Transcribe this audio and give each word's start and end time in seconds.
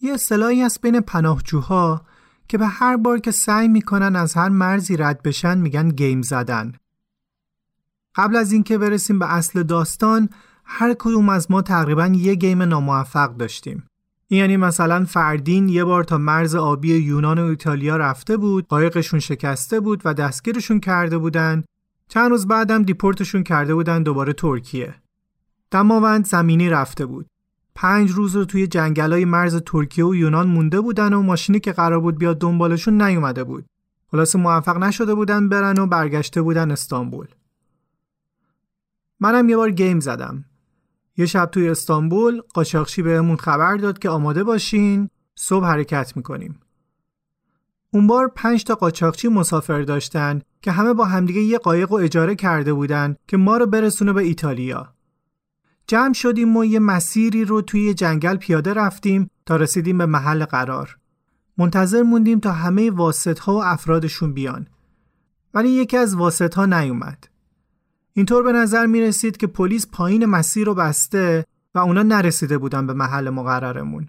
یه 0.00 0.14
اصطلاحی 0.14 0.62
هست 0.62 0.80
بین 0.80 1.00
پناهجوها 1.00 2.04
که 2.48 2.58
به 2.58 2.66
هر 2.66 2.96
بار 2.96 3.18
که 3.18 3.30
سعی 3.30 3.68
می‌کنن 3.68 4.16
از 4.16 4.34
هر 4.34 4.48
مرزی 4.48 4.96
رد 4.96 5.22
بشن 5.22 5.58
میگن 5.58 5.88
گیم 5.88 6.22
زدن. 6.22 6.72
قبل 8.14 8.36
از 8.36 8.52
اینکه 8.52 8.78
برسیم 8.78 9.18
به 9.18 9.32
اصل 9.32 9.62
داستان 9.62 10.28
هر 10.64 10.94
کدوم 10.98 11.28
از 11.28 11.50
ما 11.50 11.62
تقریبا 11.62 12.06
یه 12.06 12.34
گیم 12.34 12.62
ناموفق 12.62 13.36
داشتیم. 13.36 13.84
یعنی 14.30 14.56
مثلا 14.56 15.04
فردین 15.04 15.68
یه 15.68 15.84
بار 15.84 16.04
تا 16.04 16.18
مرز 16.18 16.54
آبی 16.54 16.94
یونان 16.94 17.38
و 17.38 17.44
ایتالیا 17.44 17.96
رفته 17.96 18.36
بود، 18.36 18.68
قایقشون 18.68 19.20
شکسته 19.20 19.80
بود 19.80 20.02
و 20.04 20.14
دستگیرشون 20.14 20.80
کرده 20.80 21.18
بودن. 21.18 21.64
چند 22.08 22.30
روز 22.30 22.46
بعدم 22.46 22.82
دیپورتشون 22.82 23.42
کرده 23.42 23.74
بودن 23.74 24.02
دوباره 24.02 24.32
ترکیه. 24.32 24.94
دماوند 25.70 26.26
زمینی 26.26 26.70
رفته 26.70 27.06
بود. 27.06 27.26
پنج 27.80 28.10
روز 28.10 28.36
رو 28.36 28.44
توی 28.44 28.66
جنگلای 28.66 29.24
مرز 29.24 29.56
ترکیه 29.56 30.04
و 30.04 30.14
یونان 30.14 30.46
مونده 30.46 30.80
بودن 30.80 31.12
و 31.12 31.22
ماشینی 31.22 31.60
که 31.60 31.72
قرار 31.72 32.00
بود 32.00 32.18
بیاد 32.18 32.38
دنبالشون 32.38 33.02
نیومده 33.02 33.44
بود. 33.44 33.64
خلاصه 34.10 34.38
موفق 34.38 34.76
نشده 34.76 35.14
بودن 35.14 35.48
برن 35.48 35.78
و 35.78 35.86
برگشته 35.86 36.42
بودن 36.42 36.70
استانبول. 36.70 37.26
منم 39.20 39.48
یه 39.48 39.56
بار 39.56 39.70
گیم 39.70 40.00
زدم. 40.00 40.44
یه 41.16 41.26
شب 41.26 41.46
توی 41.46 41.68
استانبول 41.68 42.40
قاچاقچی 42.54 43.02
بهمون 43.02 43.36
خبر 43.36 43.76
داد 43.76 43.98
که 43.98 44.08
آماده 44.08 44.44
باشین 44.44 45.10
صبح 45.34 45.64
حرکت 45.64 46.16
می‌کنیم. 46.16 46.60
اون 47.90 48.06
بار 48.06 48.28
پنج 48.28 48.64
تا 48.64 48.74
قاچاقچی 48.74 49.28
مسافر 49.28 49.82
داشتن 49.82 50.42
که 50.62 50.70
همه 50.72 50.92
با 50.92 51.04
همدیگه 51.04 51.40
یه 51.40 51.58
قایق 51.58 51.92
و 51.92 51.94
اجاره 51.94 52.34
کرده 52.34 52.72
بودن 52.72 53.16
که 53.28 53.36
ما 53.36 53.56
رو 53.56 53.66
برسونه 53.66 54.12
به 54.12 54.22
ایتالیا. 54.22 54.97
جمع 55.88 56.12
شدیم 56.12 56.56
و 56.56 56.64
یه 56.64 56.78
مسیری 56.78 57.44
رو 57.44 57.62
توی 57.62 57.94
جنگل 57.94 58.36
پیاده 58.36 58.74
رفتیم 58.74 59.30
تا 59.46 59.56
رسیدیم 59.56 59.98
به 59.98 60.06
محل 60.06 60.44
قرار. 60.44 60.98
منتظر 61.58 62.02
موندیم 62.02 62.40
تا 62.40 62.52
همه 62.52 62.90
واسط 62.90 63.38
ها 63.38 63.54
و 63.54 63.64
افرادشون 63.64 64.32
بیان. 64.32 64.66
ولی 65.54 65.68
یکی 65.68 65.96
از 65.96 66.14
واسط 66.14 66.54
ها 66.54 66.66
نیومد. 66.66 67.28
اینطور 68.12 68.42
به 68.42 68.52
نظر 68.52 68.86
می 68.86 69.00
رسید 69.00 69.36
که 69.36 69.46
پلیس 69.46 69.86
پایین 69.86 70.26
مسیر 70.26 70.66
رو 70.66 70.74
بسته 70.74 71.44
و 71.74 71.78
اونا 71.78 72.02
نرسیده 72.02 72.58
بودن 72.58 72.86
به 72.86 72.92
محل 72.92 73.30
مقررمون. 73.30 74.08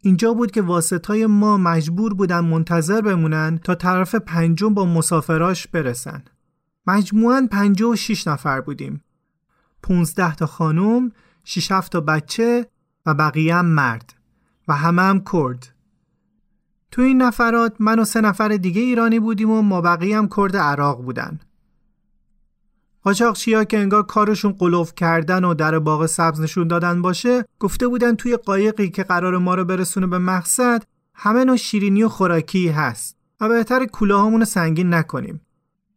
اینجا 0.00 0.34
بود 0.34 0.50
که 0.50 0.62
واسطای 0.62 1.26
ما 1.26 1.56
مجبور 1.56 2.14
بودن 2.14 2.40
منتظر 2.40 3.00
بمونن 3.00 3.60
تا 3.64 3.74
طرف 3.74 4.14
پنجم 4.14 4.74
با 4.74 4.84
مسافراش 4.84 5.66
برسن. 5.66 6.22
مجموعاً 6.86 7.48
شیش 7.96 8.28
نفر 8.28 8.60
بودیم. 8.60 9.00
15 9.82 10.34
تا 10.34 10.46
خانم، 10.46 11.12
6 11.44 11.68
تا 11.90 12.00
بچه 12.00 12.66
و 13.06 13.14
بقیه 13.14 13.56
هم 13.56 13.66
مرد 13.66 14.14
و 14.68 14.76
همه 14.76 15.02
هم 15.02 15.24
کرد. 15.32 15.74
تو 16.90 17.02
این 17.02 17.22
نفرات 17.22 17.74
من 17.78 17.98
و 17.98 18.04
سه 18.04 18.20
نفر 18.20 18.48
دیگه 18.48 18.80
ایرانی 18.80 19.20
بودیم 19.20 19.50
و 19.50 19.62
ما 19.62 19.80
بقیه 19.80 20.18
هم 20.18 20.28
کرد 20.28 20.56
عراق 20.56 21.02
بودن. 21.02 21.40
قاچاقچیا 23.02 23.64
که 23.64 23.78
انگار 23.78 24.02
کارشون 24.02 24.52
قلوف 24.52 24.94
کردن 24.94 25.44
و 25.44 25.54
در 25.54 25.78
باغ 25.78 26.06
سبز 26.06 26.40
نشون 26.40 26.68
دادن 26.68 27.02
باشه 27.02 27.44
گفته 27.58 27.88
بودن 27.88 28.16
توی 28.16 28.36
قایقی 28.36 28.90
که 28.90 29.02
قرار 29.02 29.38
ما 29.38 29.54
رو 29.54 29.64
برسونه 29.64 30.06
به 30.06 30.18
مقصد 30.18 30.84
همه 31.14 31.44
نوع 31.44 31.56
شیرینی 31.56 32.02
و 32.02 32.08
خوراکی 32.08 32.68
هست 32.68 33.16
و 33.40 33.48
بهتر 33.48 33.84
کولاهامون 33.84 34.44
سنگین 34.44 34.94
نکنیم 34.94 35.40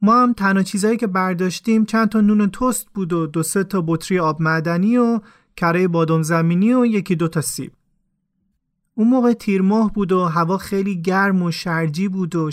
ما 0.02 0.24
هم 0.24 0.34
تنها 0.34 0.64
چیزایی 0.64 0.98
که 0.98 1.08
برداشتیم 1.08 1.86
چند 1.86 2.10
تا 2.10 2.22
نون 2.22 2.50
توست 2.50 2.88
بود 2.94 3.14
و 3.14 3.28
دو 3.28 3.44
سه 3.44 3.64
تا 3.64 3.84
بطری 3.88 4.20
آب 4.20 4.42
معدنی 4.42 4.98
و 4.98 5.20
کره 5.56 5.88
بادم 5.88 6.22
زمینی 6.22 6.74
و 6.74 6.86
یکی 6.86 7.16
دو 7.16 7.28
تا 7.28 7.42
سیب 7.42 7.72
اون 8.96 9.08
موقع 9.08 9.34
تیر 9.34 9.62
ماه 9.62 9.94
بود 9.94 10.12
و 10.12 10.26
هوا 10.26 10.58
خیلی 10.58 11.02
گرم 11.02 11.42
و 11.42 11.52
شرجی 11.52 12.08
بود 12.08 12.36
و 12.36 12.52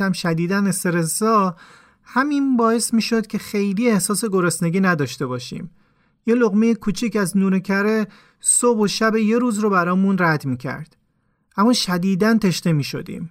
هم 0.00 0.12
شدیدن 0.12 0.66
استرسا 0.66 1.56
همین 2.02 2.56
باعث 2.56 2.94
می 2.94 3.02
شد 3.02 3.26
که 3.26 3.38
خیلی 3.38 3.90
احساس 3.90 4.24
گرسنگی 4.24 4.80
نداشته 4.80 5.26
باشیم. 5.26 5.70
یه 6.26 6.34
لغمه 6.34 6.74
کوچیک 6.74 7.16
از 7.16 7.36
نون 7.36 7.58
کره 7.58 8.06
صبح 8.40 8.80
و 8.80 8.86
شب 8.86 9.16
یه 9.16 9.38
روز 9.38 9.58
رو 9.58 9.70
برامون 9.70 10.16
رد 10.18 10.44
می 10.44 10.56
کرد. 10.56 10.96
اما 11.56 11.72
شدیدن 11.72 12.38
تشنه 12.38 12.72
می 12.72 12.84
شدیم. 12.84 13.30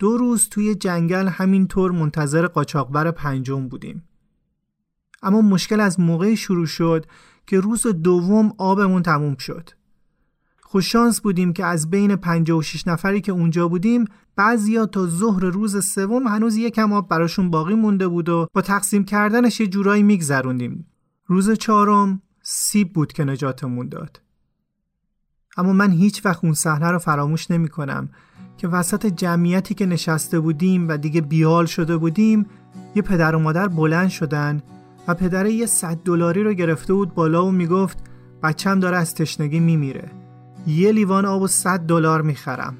دو 0.00 0.16
روز 0.16 0.48
توی 0.48 0.74
جنگل 0.74 1.28
همینطور 1.28 1.92
منتظر 1.92 2.46
قاچاقبر 2.46 3.10
پنجم 3.10 3.68
بودیم. 3.68 4.04
اما 5.22 5.40
مشکل 5.40 5.80
از 5.80 6.00
موقعی 6.00 6.36
شروع 6.36 6.66
شد 6.66 7.06
که 7.46 7.60
روز 7.60 7.86
دوم 7.86 8.52
آبمون 8.58 9.02
تموم 9.02 9.36
شد. 9.36 9.70
خوششانس 10.62 11.20
بودیم 11.20 11.52
که 11.52 11.64
از 11.64 11.90
بین 11.90 12.16
56 12.16 12.86
نفری 12.86 13.20
که 13.20 13.32
اونجا 13.32 13.68
بودیم 13.68 14.04
بعضیا 14.36 14.86
تا 14.86 15.06
ظهر 15.06 15.44
روز 15.44 15.86
سوم 15.86 16.26
هنوز 16.26 16.56
یکم 16.56 16.92
آب 16.92 17.08
براشون 17.08 17.50
باقی 17.50 17.74
مونده 17.74 18.08
بود 18.08 18.28
و 18.28 18.46
با 18.52 18.62
تقسیم 18.62 19.04
کردنش 19.04 19.60
یه 19.60 19.66
جورایی 19.66 20.02
میگذروندیم. 20.02 20.86
روز 21.26 21.50
چهارم 21.50 22.22
سیب 22.42 22.92
بود 22.92 23.12
که 23.12 23.24
نجاتمون 23.24 23.88
داد. 23.88 24.20
اما 25.56 25.72
من 25.72 25.90
هیچ 25.90 26.26
وقت 26.26 26.44
اون 26.44 26.54
صحنه 26.54 26.90
رو 26.90 26.98
فراموش 26.98 27.50
نمی 27.50 27.68
کنم 27.68 28.08
که 28.60 28.68
وسط 28.68 29.06
جمعیتی 29.06 29.74
که 29.74 29.86
نشسته 29.86 30.40
بودیم 30.40 30.88
و 30.88 30.96
دیگه 30.96 31.20
بیال 31.20 31.66
شده 31.66 31.96
بودیم 31.96 32.46
یه 32.94 33.02
پدر 33.02 33.34
و 33.34 33.38
مادر 33.38 33.68
بلند 33.68 34.08
شدن 34.08 34.62
و 35.08 35.14
پدره 35.14 35.52
یه 35.52 35.66
صد 35.66 35.96
دلاری 36.04 36.42
رو 36.42 36.52
گرفته 36.52 36.94
بود 36.94 37.14
بالا 37.14 37.46
و 37.46 37.50
می‌گفت 37.50 37.98
بچم 38.42 38.80
داره 38.80 38.96
از 38.96 39.14
تشنگی 39.14 39.60
میمیره. 39.60 40.10
یه 40.66 40.92
لیوان 40.92 41.24
آب 41.24 41.42
و 41.42 41.46
100 41.46 41.80
دلار 41.80 42.22
می‌خرم. 42.22 42.76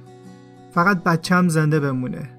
فقط 0.75 1.03
بچم 1.03 1.49
زنده 1.49 1.81
بمونه. 1.81 2.31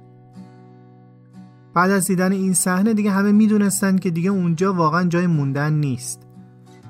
بعد 1.74 1.92
از 1.92 2.08
دیدن 2.08 2.32
این 2.32 2.54
صحنه 2.54 2.94
دیگه 2.94 3.12
همه 3.12 3.32
می‌دونستن 3.32 3.98
که 3.98 4.10
دیگه 4.10 4.30
اونجا 4.30 4.74
واقعا 4.74 5.04
جای 5.04 5.28
موندن 5.28 5.74
نیست. 5.74 6.28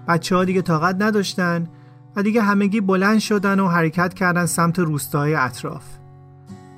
بچه 0.07 0.35
ها 0.35 0.45
دیگه 0.45 0.61
طاقت 0.61 0.95
نداشتن 0.99 1.67
و 2.15 2.23
دیگه 2.23 2.41
همگی 2.41 2.81
بلند 2.81 3.19
شدن 3.19 3.59
و 3.59 3.67
حرکت 3.67 4.13
کردن 4.13 4.45
سمت 4.45 4.79
روستاهای 4.79 5.35
اطراف. 5.35 6.00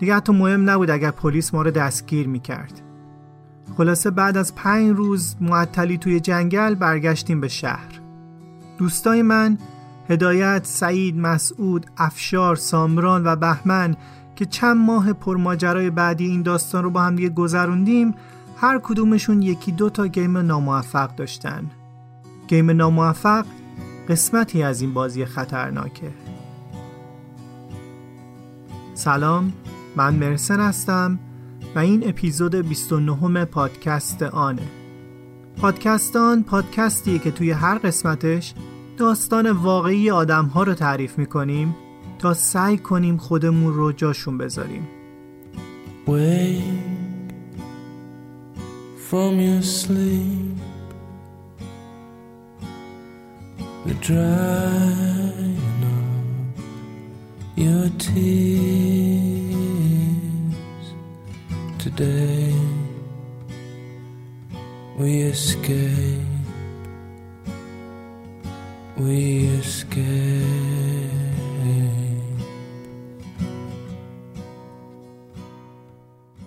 دیگه 0.04 0.16
حتی 0.16 0.34
مهم 0.34 0.70
نبود 0.70 0.90
اگر 0.90 1.12
پلیس 1.12 1.54
ما 1.54 1.62
رو 1.62 1.72
دستگیر 1.72 2.28
می‌کرد. 2.28 2.82
خلاصه 3.78 4.12
بعد 4.12 4.38
از 4.38 4.56
پنج 4.56 4.90
روز 4.90 5.36
معطلی 5.42 5.98
توی 5.98 6.20
جنگل 6.20 6.76
برگشتیم 6.76 7.42
به 7.42 7.48
شهر. 7.48 8.00
دوستای 8.78 9.22
من 9.22 9.58
هدایت، 10.10 10.66
سعید، 10.66 11.18
مسعود، 11.18 11.86
افشار، 11.98 12.56
سامران 12.56 13.28
و 13.28 13.36
بهمن 13.36 13.96
که 14.36 14.46
چند 14.46 14.78
ماه 14.78 15.14
پرماجرای 15.14 15.90
بعدی 15.90 16.26
این 16.28 16.42
داستان 16.42 16.84
رو 16.84 16.90
با 16.90 17.02
هم 17.02 17.16
دیگه 17.16 17.30
گذروندیم 17.30 18.16
هر 18.58 18.80
کدومشون 18.84 19.42
یکی 19.42 19.72
دو 19.72 19.90
تا 19.90 20.08
گیم 20.08 20.38
ناموفق 20.38 21.16
داشتن. 21.16 21.66
گیم 22.48 22.72
ناموفق 22.72 23.46
قسمتی 24.10 24.64
از 24.64 24.82
این 24.82 24.94
بازی 24.94 25.26
خطرناکه. 25.26 26.12
سلام. 28.94 29.54
من 29.96 30.16
مرسن 30.16 30.60
هستم 30.60 31.20
و 31.76 31.80
این 31.80 32.10
اپیزود 32.10 32.56
29 32.56 33.46
پادکست 33.46 34.24
آنه 34.24 34.68
پادکست 35.58 36.16
آن 36.16 36.44
پادکستیه 36.44 37.20
که 37.20 37.32
توی 37.32 37.52
هر 37.52 37.78
قسمتش 37.78 38.54
داستان 38.98 39.52
واقعی 39.52 40.10
آدم 40.10 40.46
ها 40.46 40.64
رو 40.64 40.74
تعریف 40.74 41.18
می‌کنیم 41.18 41.76
تا 42.20 42.34
سعی 42.34 42.78
کنیم 42.78 43.18
خودمون 43.18 43.74
رو 43.74 43.92
جاشون 43.92 44.38
بذاریم. 44.38 44.88
From 49.14 49.40
your 49.40 49.62
sleep. 49.62 50.58
The 53.86 53.94
drying 54.08 55.84
of 55.98 56.58
your 57.64 57.90
tears. 58.00 59.43
Today. 61.84 62.54
We 65.00 65.12
escape. 65.34 66.32
We 68.98 69.50
escape. 69.60 70.64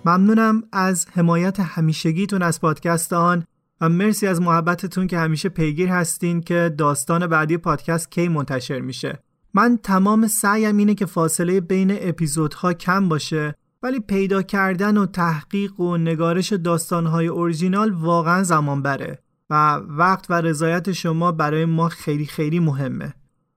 ممنونم 0.05 0.63
از 0.71 1.05
حمایت 1.11 1.59
همیشگیتون 1.59 2.41
از 2.41 2.61
پادکست 2.61 3.13
آن 3.13 3.45
و 3.81 3.89
مرسی 3.89 4.27
از 4.27 4.41
محبتتون 4.41 5.07
که 5.07 5.17
همیشه 5.17 5.49
پیگیر 5.49 5.89
هستین 5.89 6.41
که 6.41 6.75
داستان 6.77 7.27
بعدی 7.27 7.57
پادکست 7.57 8.11
کی 8.11 8.27
منتشر 8.27 8.79
میشه. 8.79 9.19
من 9.53 9.79
تمام 9.83 10.27
سعیم 10.27 10.77
اینه 10.77 10.95
که 10.95 11.05
فاصله 11.05 11.61
بین 11.61 11.97
اپیزودها 12.01 12.73
کم 12.73 13.09
باشه 13.09 13.55
ولی 13.87 13.99
پیدا 13.99 14.41
کردن 14.41 14.97
و 14.97 15.05
تحقیق 15.05 15.79
و 15.79 15.97
نگارش 15.97 16.53
داستانهای 16.53 17.27
اورجینال 17.27 17.91
واقعا 17.91 18.43
زمان 18.43 18.81
بره 18.81 19.19
و 19.49 19.75
وقت 19.75 20.25
و 20.29 20.33
رضایت 20.33 20.91
شما 20.91 21.31
برای 21.31 21.65
ما 21.65 21.89
خیلی 21.89 22.25
خیلی 22.25 22.59
مهمه. 22.59 23.13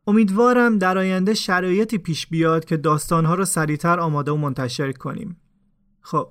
امیدوارم 0.07 0.79
در 0.79 0.99
آینده 0.99 1.35
شرایطی 1.35 1.99
پیش 1.99 2.27
بیاد 2.27 2.65
که 2.65 2.77
داستانها 2.77 3.35
رو 3.35 3.45
سریعتر 3.45 4.01
آماده 4.01 4.31
و 4.31 4.37
منتشر 4.37 4.93
کنیم. 4.93 5.37
خب 6.01 6.29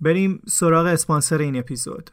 بریم 0.00 0.42
سراغ 0.46 0.86
اسپانسر 0.86 1.38
این 1.38 1.56
اپیزود. 1.56 2.10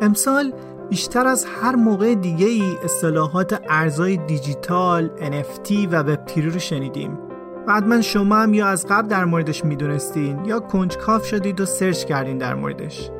امسال 0.00 0.52
بیشتر 0.90 1.26
از 1.26 1.46
هر 1.62 1.76
موقع 1.76 2.14
دیگه 2.14 2.46
ای 2.46 2.76
اصطلاحات 2.84 3.60
ارزای 3.68 4.16
دیجیتال، 4.16 5.10
NFT 5.18 5.72
و 5.90 6.02
وب 6.02 6.20
رو 6.36 6.58
شنیدیم. 6.58 7.18
بعد 7.66 8.00
شما 8.00 8.36
هم 8.36 8.54
یا 8.54 8.66
از 8.66 8.86
قبل 8.86 9.08
در 9.08 9.24
موردش 9.24 9.64
می‌دونستین 9.64 10.44
یا 10.44 10.60
کنجکاف 10.60 11.26
شدید 11.26 11.60
و 11.60 11.64
سرچ 11.64 12.04
کردین 12.04 12.38
در 12.38 12.54
موردش. 12.54 13.10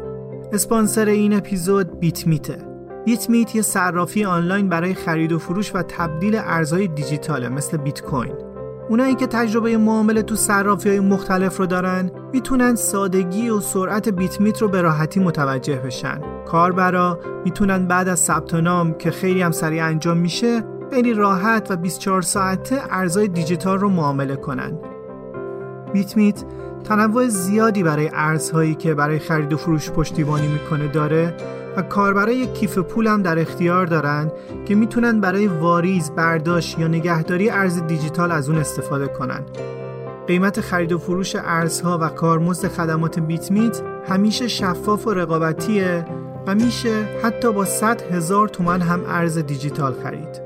اسپانسر 0.52 1.06
این 1.06 1.32
اپیزود 1.32 2.00
بیت 2.00 2.26
میته. 2.26 2.58
بیت 3.04 3.30
میت 3.30 3.54
یه 3.56 3.62
صرافی 3.62 4.24
آنلاین 4.24 4.68
برای 4.68 4.94
خرید 4.94 5.32
و 5.32 5.38
فروش 5.38 5.74
و 5.74 5.82
تبدیل 5.82 6.36
ارزهای 6.36 6.88
دیجیتاله 6.88 7.48
مثل 7.48 7.76
بیت 7.76 8.02
کوین. 8.02 8.49
اونایی 8.90 9.14
که 9.14 9.26
تجربه 9.26 9.76
معامله 9.76 10.22
تو 10.22 10.36
صرافی 10.36 10.88
های 10.88 11.00
مختلف 11.00 11.56
رو 11.56 11.66
دارن 11.66 12.10
می‌تونن 12.32 12.74
سادگی 12.74 13.48
و 13.48 13.60
سرعت 13.60 14.08
بیت 14.08 14.40
میت 14.40 14.62
رو 14.62 14.68
به 14.68 14.82
راحتی 14.82 15.20
متوجه 15.20 15.76
بشن. 15.76 16.20
کاربرا 16.46 17.18
می‌تونن 17.44 17.86
بعد 17.86 18.08
از 18.08 18.20
ثبت 18.20 18.54
نام 18.54 18.94
که 18.94 19.10
خیلی 19.10 19.42
هم 19.42 19.50
سریع 19.50 19.84
انجام 19.84 20.16
میشه 20.16 20.62
خیلی 20.90 21.14
راحت 21.14 21.70
و 21.70 21.76
24 21.76 22.22
ساعته 22.22 22.80
ارزهای 22.90 23.28
دیجیتال 23.28 23.78
رو 23.78 23.88
معامله 23.88 24.36
کنن. 24.36 24.78
بیت 25.92 26.16
میت 26.16 26.44
تنوع 26.84 27.28
زیادی 27.28 27.82
برای 27.82 28.10
ارزهایی 28.14 28.74
که 28.74 28.94
برای 28.94 29.18
خرید 29.18 29.52
و 29.52 29.56
فروش 29.56 29.90
پشتیبانی 29.90 30.48
می‌کنه 30.48 30.88
داره. 30.88 31.34
و 31.76 31.82
کاربرای 31.82 32.46
کیف 32.46 32.78
پول 32.78 33.06
هم 33.06 33.22
در 33.22 33.38
اختیار 33.38 33.86
دارن 33.86 34.32
که 34.64 34.74
می‌تونن 34.74 35.20
برای 35.20 35.46
واریز، 35.46 36.10
برداشت 36.10 36.78
یا 36.78 36.88
نگهداری 36.88 37.50
ارز 37.50 37.82
دیجیتال 37.82 38.32
از 38.32 38.48
اون 38.48 38.58
استفاده 38.58 39.06
کنن. 39.06 39.40
قیمت 40.26 40.60
خرید 40.60 40.92
و 40.92 40.98
فروش 40.98 41.36
ارزها 41.36 41.98
و 41.98 42.08
کارمزد 42.08 42.68
خدمات 42.68 43.18
بیت 43.18 43.50
میت 43.50 43.82
همیشه 44.08 44.48
شفاف 44.48 45.06
و 45.06 45.10
رقابتیه 45.10 46.04
و 46.46 46.54
میشه 46.54 47.08
حتی 47.22 47.52
با 47.52 47.64
100 47.64 48.02
هزار 48.02 48.48
تومن 48.48 48.80
هم 48.80 49.00
ارز 49.08 49.38
دیجیتال 49.38 49.94
خرید. 50.02 50.40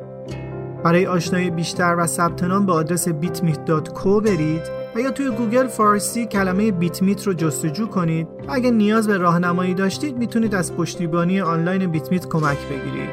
برای 0.85 1.07
آشنایی 1.07 1.51
بیشتر 1.51 1.97
و 1.99 2.07
ثبت 2.07 2.45
نام 2.45 2.67
به 2.67 2.73
آدرس 2.73 3.09
bitmeet.co 3.09 4.23
برید 4.25 4.84
و 4.95 5.01
یا 5.01 5.11
توی 5.11 5.31
گوگل 5.31 5.67
فارسی 5.67 6.27
کلمه 6.27 6.73
بیت 6.73 7.03
میت 7.03 7.27
رو 7.27 7.33
جستجو 7.33 7.87
کنید 7.87 8.29
و 8.49 8.53
اگه 8.53 8.71
نیاز 8.71 9.07
به 9.07 9.17
راهنمایی 9.17 9.75
داشتید 9.75 10.17
می‌تونید 10.17 10.55
از 10.55 10.77
پشتیبانی 10.77 11.41
آنلاین 11.41 11.87
بیت 11.87 12.13
میت 12.13 12.29
کمک 12.29 12.59
بگیرید. 12.69 13.11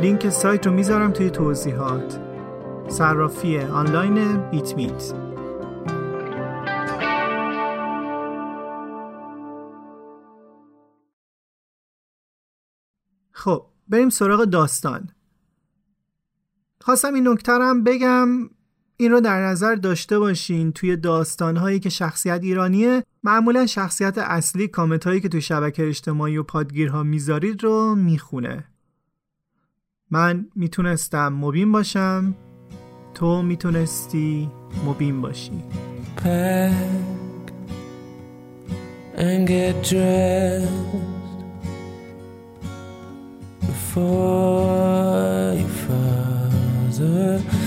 لینک 0.00 0.28
سایت 0.28 0.66
رو 0.66 0.72
می‌ذارم 0.72 1.12
توی 1.12 1.30
توضیحات. 1.30 2.20
صرافی 2.88 3.58
آنلاین 3.58 4.36
بیت 4.50 4.76
میت 4.76 5.14
خب 13.30 13.66
بریم 13.88 14.08
سراغ 14.08 14.44
داستان. 14.44 15.10
خواستم 16.80 17.14
این 17.14 17.28
نکته 17.28 17.52
هم 17.52 17.84
بگم. 17.84 18.28
این 18.96 19.10
رو 19.10 19.20
در 19.20 19.46
نظر 19.46 19.74
داشته 19.74 20.18
باشین 20.18 20.72
توی 20.72 20.96
داستانهایی 20.96 21.80
که 21.80 21.88
شخصیت 21.88 22.40
ایرانیه. 22.42 23.04
معمولا 23.22 23.66
شخصیت 23.66 24.18
اصلی 24.18 24.68
کامنت 24.68 25.04
هایی 25.06 25.20
که 25.20 25.28
توی 25.28 25.40
شبکه 25.40 25.88
اجتماعی 25.88 26.36
و 26.36 26.42
پادگیرها 26.42 27.02
می‌ذارید 27.02 27.62
رو 27.62 27.94
می‌خونه. 27.94 28.64
من 30.10 30.46
می‌تونستم 30.56 31.32
مبین 31.32 31.72
باشم 31.72 32.34
تو 33.14 33.42
می‌تونستی 33.42 34.50
مبین 34.86 35.20
باشی. 35.20 35.62
And 39.16 39.46
get 39.46 39.74
dressed 39.90 40.70
before 43.68 45.54
your 45.60 45.74
father. 45.84 47.61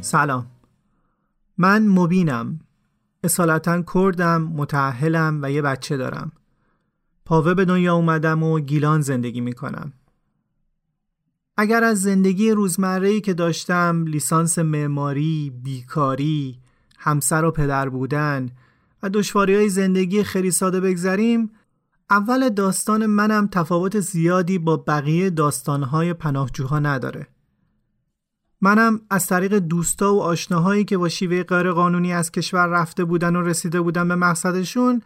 سلام. 0.00 0.46
من 1.58 1.88
مبینم. 1.88 2.60
اصالتا 3.24 3.82
کردم 3.94 4.42
متعهلم 4.42 5.38
و 5.42 5.50
یه 5.50 5.62
بچه 5.62 5.96
دارم. 5.96 6.32
پاوه 7.24 7.54
به 7.54 7.64
دنیا 7.64 7.94
اومدم 7.94 8.42
و 8.42 8.60
گیلان 8.60 9.00
زندگی 9.00 9.40
می‌کنم. 9.40 9.92
اگر 11.56 11.84
از 11.84 12.02
زندگی 12.02 12.50
روزمره‌ای 12.50 13.20
که 13.20 13.34
داشتم 13.34 14.04
لیسانس 14.06 14.58
معماری، 14.58 15.52
بیکاری، 15.62 16.58
همسر 16.98 17.44
و 17.44 17.50
پدر 17.50 17.88
بودن 17.88 18.50
و 19.02 19.10
دشواری 19.10 19.54
های 19.54 19.68
زندگی 19.68 20.22
خیلی 20.22 20.50
ساده 20.50 20.80
بگذریم 20.80 21.50
اول 22.10 22.48
داستان 22.48 23.06
منم 23.06 23.46
تفاوت 23.46 24.00
زیادی 24.00 24.58
با 24.58 24.76
بقیه 24.76 25.30
داستانهای 25.30 26.14
پناهجوها 26.14 26.78
نداره. 26.78 27.26
منم 28.60 29.00
از 29.10 29.26
طریق 29.26 29.58
دوستا 29.58 30.14
و 30.14 30.22
آشناهایی 30.22 30.84
که 30.84 30.98
با 30.98 31.08
شیوه 31.08 31.42
غیر 31.42 31.72
قانونی 31.72 32.12
از 32.12 32.30
کشور 32.30 32.66
رفته 32.66 33.04
بودن 33.04 33.36
و 33.36 33.42
رسیده 33.42 33.80
بودن 33.80 34.08
به 34.08 34.14
مقصدشون 34.14 35.02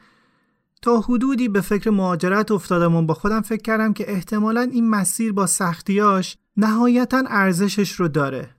تا 0.83 1.01
حدودی 1.01 1.49
به 1.49 1.61
فکر 1.61 1.91
مهاجرت 1.91 2.51
افتادم 2.51 2.95
و 2.95 3.03
با 3.03 3.15
خودم 3.15 3.41
فکر 3.41 3.63
کردم 3.63 3.93
که 3.93 4.13
احتمالا 4.13 4.61
این 4.61 4.91
مسیر 4.91 5.33
با 5.33 5.47
سختیاش 5.47 6.37
نهایتا 6.57 7.23
ارزشش 7.29 7.93
رو 7.93 8.09
داره. 8.09 8.51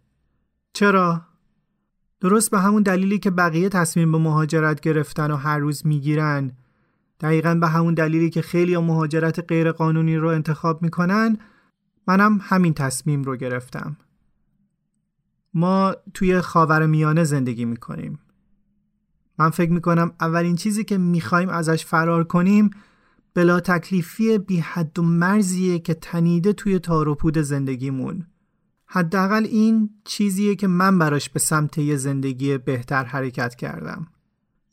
چرا؟ 0.73 1.21
درست 2.21 2.51
به 2.51 2.59
همون 2.59 2.83
دلیلی 2.83 3.19
که 3.19 3.31
بقیه 3.31 3.69
تصمیم 3.69 4.11
به 4.11 4.17
مهاجرت 4.17 4.81
گرفتن 4.81 5.31
و 5.31 5.35
هر 5.35 5.57
روز 5.57 5.87
می‌گیرن 5.87 6.51
دقیقا 7.19 7.55
به 7.55 7.67
همون 7.67 7.93
دلیلی 7.93 8.29
که 8.29 8.41
خیلی 8.41 8.77
مهاجرت 8.77 9.39
غیر 9.47 9.71
قانونی 9.71 10.17
رو 10.17 10.27
انتخاب 10.27 10.81
می‌کنن 10.81 11.37
منم 12.07 12.39
همین 12.41 12.73
تصمیم 12.73 13.23
رو 13.23 13.35
گرفتم. 13.35 13.97
ما 15.53 15.95
توی 16.13 16.41
خاور 16.41 16.85
میانه 16.85 17.23
زندگی 17.23 17.65
می‌کنیم. 17.65 18.19
من 19.37 19.49
فکر 19.49 19.71
می‌کنم 19.71 20.11
اولین 20.19 20.55
چیزی 20.55 20.83
که 20.83 20.97
می‌خوایم 20.97 21.49
ازش 21.49 21.85
فرار 21.85 22.23
کنیم 22.23 22.69
بلا 23.33 23.59
تکلیفی 23.59 24.37
بی 24.37 24.59
حد 24.59 24.99
و 24.99 25.03
مرزیه 25.03 25.79
که 25.79 25.93
تنیده 25.93 26.53
توی 26.53 26.79
تار 26.79 27.09
و 27.09 27.15
پود 27.15 27.37
زندگیمون. 27.37 28.25
حداقل 28.85 29.43
این 29.43 29.89
چیزیه 30.03 30.55
که 30.55 30.67
من 30.67 30.97
براش 30.97 31.29
به 31.29 31.39
سمت 31.39 31.77
یه 31.77 31.95
زندگی 31.95 32.57
بهتر 32.57 33.03
حرکت 33.03 33.55
کردم. 33.55 34.07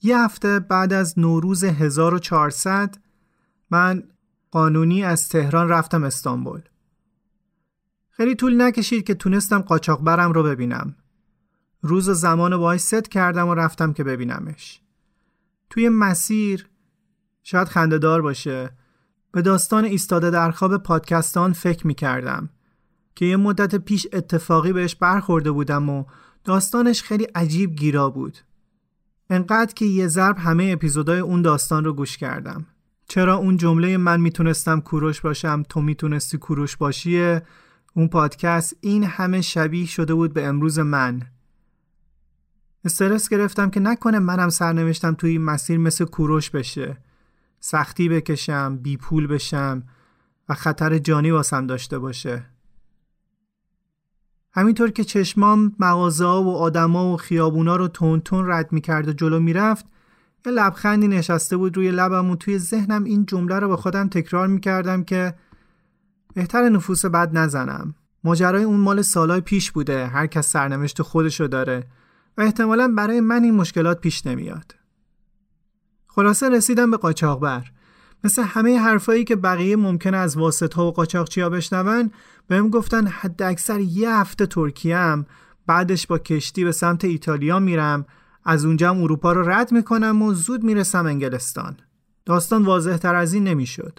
یه 0.02 0.18
هفته 0.18 0.60
بعد 0.60 0.92
از 0.92 1.18
نوروز 1.18 1.64
1400 1.64 2.98
من 3.70 4.02
قانونی 4.50 5.04
از 5.04 5.28
تهران 5.28 5.68
رفتم 5.68 6.04
استانبول. 6.04 6.60
خیلی 8.10 8.34
طول 8.34 8.62
نکشید 8.62 9.04
که 9.04 9.14
تونستم 9.14 9.58
قاچاقبرم 9.58 10.32
رو 10.32 10.42
ببینم. 10.42 10.96
روز 11.86 12.08
و 12.08 12.14
زمان 12.14 12.56
باهاش 12.56 12.80
ست 12.80 13.08
کردم 13.08 13.48
و 13.48 13.54
رفتم 13.54 13.92
که 13.92 14.04
ببینمش. 14.04 14.80
توی 15.70 15.88
مسیر 15.88 16.66
شاید 17.42 17.68
خندهدار 17.68 18.22
باشه. 18.22 18.70
به 19.32 19.42
داستان 19.42 19.84
ایستاده 19.84 20.30
در 20.30 20.50
خواب 20.50 20.76
پادکستان 20.76 21.52
فکر 21.52 21.86
می 21.86 21.94
کردم 21.94 22.50
که 23.14 23.24
یه 23.26 23.36
مدت 23.36 23.74
پیش 23.74 24.06
اتفاقی 24.12 24.72
بهش 24.72 24.94
برخورده 24.94 25.50
بودم 25.50 25.88
و 25.88 26.04
داستانش 26.44 27.02
خیلی 27.02 27.24
عجیب 27.24 27.74
گیرا 27.74 28.10
بود. 28.10 28.38
انقدر 29.30 29.74
که 29.74 29.84
یه 29.84 30.08
ضرب 30.08 30.38
همه 30.38 30.70
اپیزودهای 30.72 31.18
اون 31.18 31.42
داستان 31.42 31.84
رو 31.84 31.92
گوش 31.92 32.16
کردم. 32.16 32.66
چرا 33.08 33.34
اون 33.34 33.56
جمله 33.56 33.96
من 33.96 34.20
می‌تونستم 34.20 34.80
کوروش 34.80 35.20
باشم 35.20 35.62
تو 35.68 35.82
می‌تونستی 35.82 36.38
کوروش 36.38 36.76
باشیه 36.76 37.42
اون 37.94 38.08
پادکست 38.08 38.76
این 38.80 39.04
همه 39.04 39.40
شبیه 39.40 39.86
شده 39.86 40.14
بود 40.14 40.32
به 40.32 40.46
امروز 40.46 40.78
من. 40.78 41.22
استرس 42.84 43.28
گرفتم 43.28 43.70
که 43.70 43.80
نکنه 43.80 44.18
منم 44.18 44.48
سرنوشتم 44.48 45.14
توی 45.14 45.30
این 45.30 45.44
مسیر 45.44 45.78
مثل 45.78 46.04
کوروش 46.04 46.50
بشه. 46.50 46.96
سختی 47.60 48.08
بکشم 48.08 48.76
بی 48.82 48.96
پول 48.96 49.26
بشم 49.26 49.82
و 50.48 50.54
خطر 50.54 50.98
جانی 50.98 51.30
واسم 51.30 51.66
داشته 51.66 51.98
باشه. 51.98 52.46
همینطور 54.52 54.90
که 54.90 55.04
چشمام 55.04 55.72
مغازه 55.78 56.24
و 56.24 56.48
آدما 56.48 57.12
و 57.12 57.16
خیابونا 57.16 57.76
رو 57.76 57.88
تون 57.88 58.20
تون 58.20 58.50
رد 58.50 58.72
می‌کرد 58.72 59.08
و 59.08 59.12
جلو 59.12 59.40
می‌رفت 59.40 59.86
یه 60.46 60.52
لبخندی 60.52 61.08
نشسته 61.08 61.56
بود 61.56 61.76
روی 61.76 61.90
لبم 61.90 62.30
و 62.30 62.36
توی 62.36 62.58
ذهنم 62.58 63.04
این 63.04 63.26
جمله 63.26 63.58
رو 63.58 63.68
به 63.68 63.76
خودم 63.76 64.08
تکرار 64.08 64.46
می‌کردم 64.46 65.04
که 65.04 65.34
بهتر 66.34 66.68
نفوس 66.68 67.04
بد 67.04 67.38
نزنم. 67.38 67.94
ماجرای 68.24 68.64
اون 68.64 68.80
مال 68.80 69.02
سالای 69.02 69.40
پیش 69.40 69.72
بوده. 69.72 70.06
هر 70.06 70.26
کس 70.26 70.50
سرنوشت 70.52 71.02
خودشو 71.02 71.46
داره. 71.46 71.86
و 72.38 72.42
احتمالا 72.42 72.88
برای 72.96 73.20
من 73.20 73.44
این 73.44 73.54
مشکلات 73.54 74.00
پیش 74.00 74.26
نمیاد. 74.26 74.74
خلاصه 76.06 76.48
رسیدم 76.48 76.90
به 76.90 76.96
قاچاقبر. 76.96 77.64
مثل 78.24 78.42
همه 78.42 78.78
حرفایی 78.78 79.24
که 79.24 79.36
بقیه 79.36 79.76
ممکنه 79.76 80.16
از 80.16 80.36
واسطه 80.36 80.80
و 80.80 80.90
قاچاقچیا 80.90 81.50
بشنون 81.50 82.10
بهم 82.48 82.70
گفتن 82.70 83.06
حد 83.06 83.42
اکثر 83.42 83.80
یه 83.80 84.10
هفته 84.10 84.46
ترکیه 84.46 85.24
بعدش 85.66 86.06
با 86.06 86.18
کشتی 86.18 86.64
به 86.64 86.72
سمت 86.72 87.04
ایتالیا 87.04 87.58
میرم 87.58 88.06
از 88.44 88.64
اونجا 88.64 88.90
هم 88.90 89.02
اروپا 89.02 89.32
رو 89.32 89.50
رد 89.50 89.72
می‌کنم 89.72 90.22
و 90.22 90.34
زود 90.34 90.64
می‌رسم 90.64 91.06
انگلستان. 91.06 91.76
داستان 92.26 92.64
واضح 92.64 92.96
تر 92.96 93.14
از 93.14 93.34
این 93.34 93.44
نمی‌شد. 93.44 93.98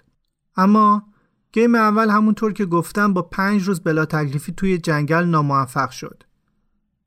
اما 0.55 1.03
گیم 1.51 1.75
اول 1.75 2.09
همونطور 2.09 2.53
که 2.53 2.65
گفتم 2.65 3.13
با 3.13 3.21
پنج 3.21 3.63
روز 3.63 3.81
بلا 3.81 4.05
تکلیفی 4.05 4.51
توی 4.51 4.77
جنگل 4.77 5.23
ناموفق 5.23 5.89
شد. 5.89 6.23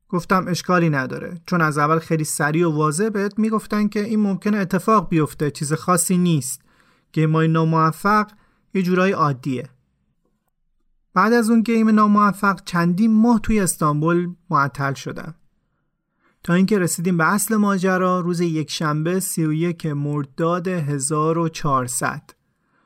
گفتم 0.09 0.45
اشکالی 0.47 0.89
نداره. 0.89 1.41
چون 1.45 1.61
از 1.61 1.77
اول 1.77 1.99
خیلی 1.99 2.23
سریع 2.23 2.67
و 2.67 2.71
واضح 2.71 3.09
بهت 3.09 3.39
می‌گفتن 3.39 3.87
که 3.87 4.03
این 4.03 4.19
ممکنه 4.19 4.57
اتفاق 4.57 5.09
بیفته 5.09 5.51
چیز 5.51 5.73
خاصی 5.73 6.17
نیست. 6.17 6.61
game 7.11 7.40
ای 7.40 7.47
ناموفق 7.47 8.31
یه 8.73 8.81
جورای 8.81 9.11
عادیه. 9.11 9.69
بعد 11.13 11.33
از 11.33 11.49
اون 11.49 11.61
game 11.61 11.89
ناموفق 11.89 12.63
چندین 12.65 13.13
ماه 13.13 13.39
توی 13.39 13.59
استانبول 13.59 14.29
معطل 14.49 14.93
شدم. 14.93 15.35
تا 16.43 16.53
اینکه 16.53 16.79
رسیدیم 16.79 17.17
به 17.17 17.25
اصل 17.25 17.55
ماجرا 17.55 18.19
روز 18.19 18.39
یک 18.39 18.71
شنبه 18.71 19.19
31 19.19 19.85
مرداد 19.85 20.67
1400 20.67 22.21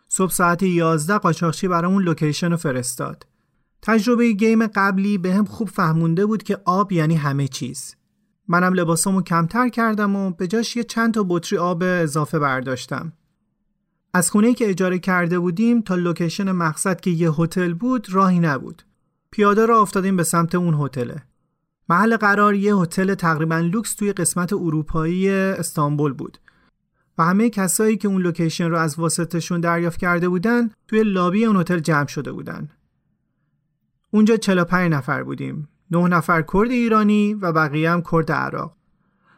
صبح 0.07 0.31
ساعت 0.31 0.63
11 0.63 1.17
قاچاقچی 1.17 1.67
برامون 1.67 2.03
location 2.03 2.51
رو 2.51 2.57
فرستاد. 2.57 3.25
تجربه 3.85 4.31
game 4.31 4.67
قبلی 4.67 5.17
بهم 5.17 5.45
خوب 5.45 5.69
فهمونده 5.69 6.25
بود 6.25 6.43
که 6.43 6.57
آب 6.65 6.91
یعنی 6.91 7.15
همه 7.15 7.47
چیز. 7.47 7.95
منم 8.47 8.73
لباسامو 8.73 9.21
کمتر 9.21 9.69
کردم 9.69 10.15
و 10.15 10.31
به 10.31 10.47
جاش 10.47 10.75
یه 10.75 10.83
چند 10.83 11.13
تا 11.13 11.25
بطری 11.29 11.57
آب 11.57 11.83
اضافه 11.83 12.39
برداشتم. 12.39 13.13
از 14.13 14.31
خونه 14.31 14.53
که 14.53 14.69
اجاره 14.69 14.99
کرده 14.99 15.39
بودیم 15.39 15.81
تا 15.81 15.95
location 15.95 16.51
مقصد 16.51 17.01
که 17.01 17.09
یه 17.09 17.31
هتل 17.31 17.73
بود 17.73 18.07
راهی 18.13 18.39
نبود. 18.39 18.83
پیاده 19.31 19.65
راه 19.65 19.81
افتادیم 19.81 20.17
به 20.17 20.23
سمت 20.23 20.55
اون 20.55 20.73
هتله. 20.73 21.23
محل 21.89 22.17
قرار 22.17 22.55
یه 22.55 22.75
هتل 22.75 23.13
تقریبا 23.13 23.57
لوکس 23.57 23.95
توی 23.95 24.13
قسمت 24.13 24.53
اروپایی 24.53 25.29
استانبول 25.29 26.13
بود. 26.13 26.37
و 27.17 27.23
همه 27.23 27.49
کسایی 27.49 27.97
که 27.97 28.07
اون 28.07 28.21
location 28.21 28.69
رو 28.69 28.77
از 28.77 28.99
واسطشون 28.99 29.61
دریافت 29.61 29.99
کرده 29.99 30.29
بودن 30.29 30.69
توی 30.87 31.03
لابی 31.03 31.45
اون 31.45 31.55
هتل 31.55 31.79
جمع 31.79 32.07
شده 32.07 32.31
بودن. 32.31 32.69
اونجا 34.13 34.37
45 34.37 34.91
نفر 34.91 35.23
بودیم. 35.23 35.67
9 35.91 36.07
نفر 36.07 36.41
کرد 36.53 36.71
ایرانی 36.71 37.33
و 37.33 37.51
بقیه 37.51 37.91
هم 37.91 38.03
کرد 38.11 38.31
عراق. 38.31 38.75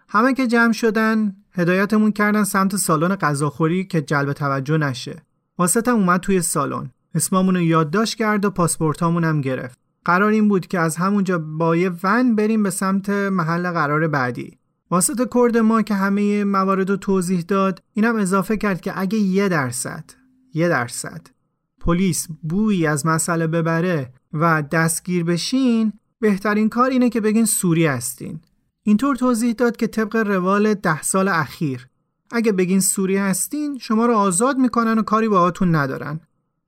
همه 0.10 0.34
که 0.34 0.48
جمع 0.48 0.74
شدن 0.74 1.36
هدایتمون 1.52 2.12
کردن 2.12 2.44
سمت 2.44 2.76
سالن 2.76 3.16
غذاخوری 3.16 3.86
که 3.86 4.02
جلب 4.02 4.34
توجه 4.34 4.78
نشه. 4.78 5.24
واسطم 5.58 5.96
اومد 5.96 6.20
توی 6.20 6.42
سالن. 6.42 6.90
اسمامون 7.16 7.56
رو 7.56 7.62
یادداشت 7.62 8.16
کرد 8.16 8.46
و 8.46 8.50
پاسپورتامون 8.50 9.24
هم 9.24 9.42
گرفت. 9.42 9.80
قرار 10.06 10.32
این 10.32 10.48
بود 10.48 10.68
که 10.68 10.80
از 10.80 10.96
همونجا 10.96 11.40
با 11.40 11.76
یه 11.76 11.92
ون 12.04 12.36
بریم 12.36 12.64
به 12.64 12.70
سمت 12.70 13.10
محل 13.10 13.72
قرار 13.72 14.08
بعدی. 14.08 14.58
واسط 14.92 15.30
کرد 15.34 15.58
ما 15.58 15.82
که 15.82 15.94
همه 15.94 16.44
موارد 16.44 16.90
رو 16.90 16.96
توضیح 16.96 17.42
داد 17.42 17.84
اینم 17.94 18.16
اضافه 18.16 18.58
کرد 18.58 18.82
که 18.82 19.00
اگه 19.00 19.18
یه 19.18 19.50
درصد 19.50 20.04
یه 20.54 20.70
درصد 20.70 21.28
پلیس 21.80 22.28
بویی 22.42 22.88
از 22.88 23.06
مسئله 23.06 23.48
ببره 23.48 24.14
و 24.36 24.62
دستگیر 24.72 25.24
بشین 25.24 25.94
بهترین 26.20 26.70
کار 26.70 26.90
اینه 26.90 27.10
که 27.10 27.22
بگین 27.22 27.46
سوری 27.46 27.86
هستین. 27.86 28.40
اینطور 28.84 29.16
توضیح 29.16 29.54
داد 29.54 29.78
که 29.78 29.88
طبق 29.88 30.16
روال 30.16 30.74
ده 30.74 31.02
سال 31.02 31.28
اخیر. 31.28 31.88
اگه 32.32 32.52
بگین 32.52 32.80
سوری 32.80 33.18
هستین 33.18 33.78
شما 33.78 34.06
رو 34.06 34.14
آزاد 34.14 34.58
می‌کنن 34.58 35.00
و 35.00 35.02
کاری 35.02 35.28
باهاتون 35.28 35.76
ندارن. 35.76 36.20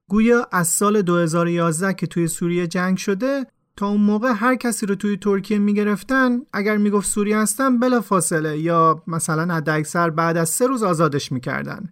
گویا 0.10 0.48
از 0.52 0.68
سال 0.68 1.02
2011 1.02 1.94
که 1.94 2.08
توی 2.08 2.28
سوریه 2.28 2.68
جنگ 2.68 2.98
شده 2.98 3.46
تا 3.76 3.88
اون 3.88 4.02
موقع 4.02 4.32
هر 4.36 4.56
کسی 4.56 4.86
رو 4.86 4.96
توی 4.96 5.18
ترکیه 5.18 5.60
می‌گرفتن 5.60 6.40
اگر 6.54 6.78
می‌گفت 6.78 7.08
سوریه 7.08 7.38
هستن 7.38 7.80
بلا 7.80 8.02
فاصله 8.02 8.60
یا 8.60 9.04
مثلا 9.08 9.56
حد 9.56 9.70
اکثر 9.70 10.10
بعد 10.10 10.38
از 10.38 10.50
سه 10.50 10.68
روز 10.68 10.84
آزادش 10.84 11.32
می‌کردن. 11.32 11.90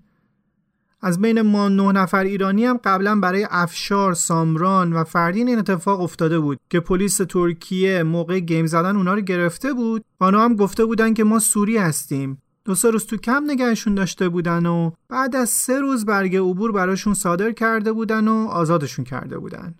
از 1.06 1.22
بین 1.22 1.42
ما 1.42 1.70
نه 1.70 1.92
نفر 1.92 2.24
ایرانی 2.24 2.66
هم 2.66 2.80
قبلا 2.84 3.20
برای 3.20 3.48
افشار، 3.50 4.14
سامران 4.14 4.94
و 4.94 5.04
فردین 5.04 5.48
این 5.48 5.60
اتفاق 5.60 6.02
افتاده 6.02 6.40
بود 6.40 6.60
که 6.70 6.80
پلیس 6.80 7.18
ترکیه 7.18 8.04
موقع 8.04 8.40
گیم 8.40 8.66
زدن 8.66 8.96
اونا 8.96 9.14
رو 9.14 9.22
گرفته 9.22 9.74
بود. 9.74 10.04
و 10.20 10.24
اونا 10.24 10.44
هم 10.44 10.56
گفته 10.56 10.86
بودن 10.86 11.14
که 11.14 11.24
ما 11.24 11.40
سوری 11.40 11.78
هستیم. 11.78 12.42
دو 12.66 12.76
سه 12.76 12.90
روز 12.90 13.06
تو 13.06 13.18
کم 13.18 13.44
نگهشون 13.48 13.96
داشته 13.96 14.30
بودن 14.30 14.66
و 14.66 14.92
بعد 15.10 15.36
از 15.36 15.50
سه 15.50 15.80
روز 15.80 16.06
برگ 16.06 16.36
عبور 16.36 16.72
براشون 16.72 17.14
صادر 17.14 17.52
کرده 17.52 17.92
بودن 17.92 18.28
و 18.28 18.48
آزادشون 18.48 19.06
کرده 19.06 19.38
بودن. 19.38 19.76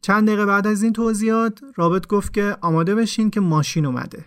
چند 0.00 0.26
دقیقه 0.26 0.46
بعد 0.46 0.66
از 0.66 0.82
این 0.82 0.92
توضیحات 0.92 1.60
رابط 1.76 2.06
گفت 2.06 2.34
که 2.34 2.56
آماده 2.60 2.94
بشین 2.94 3.30
که 3.30 3.40
ماشین 3.40 3.86
اومده. 3.86 4.24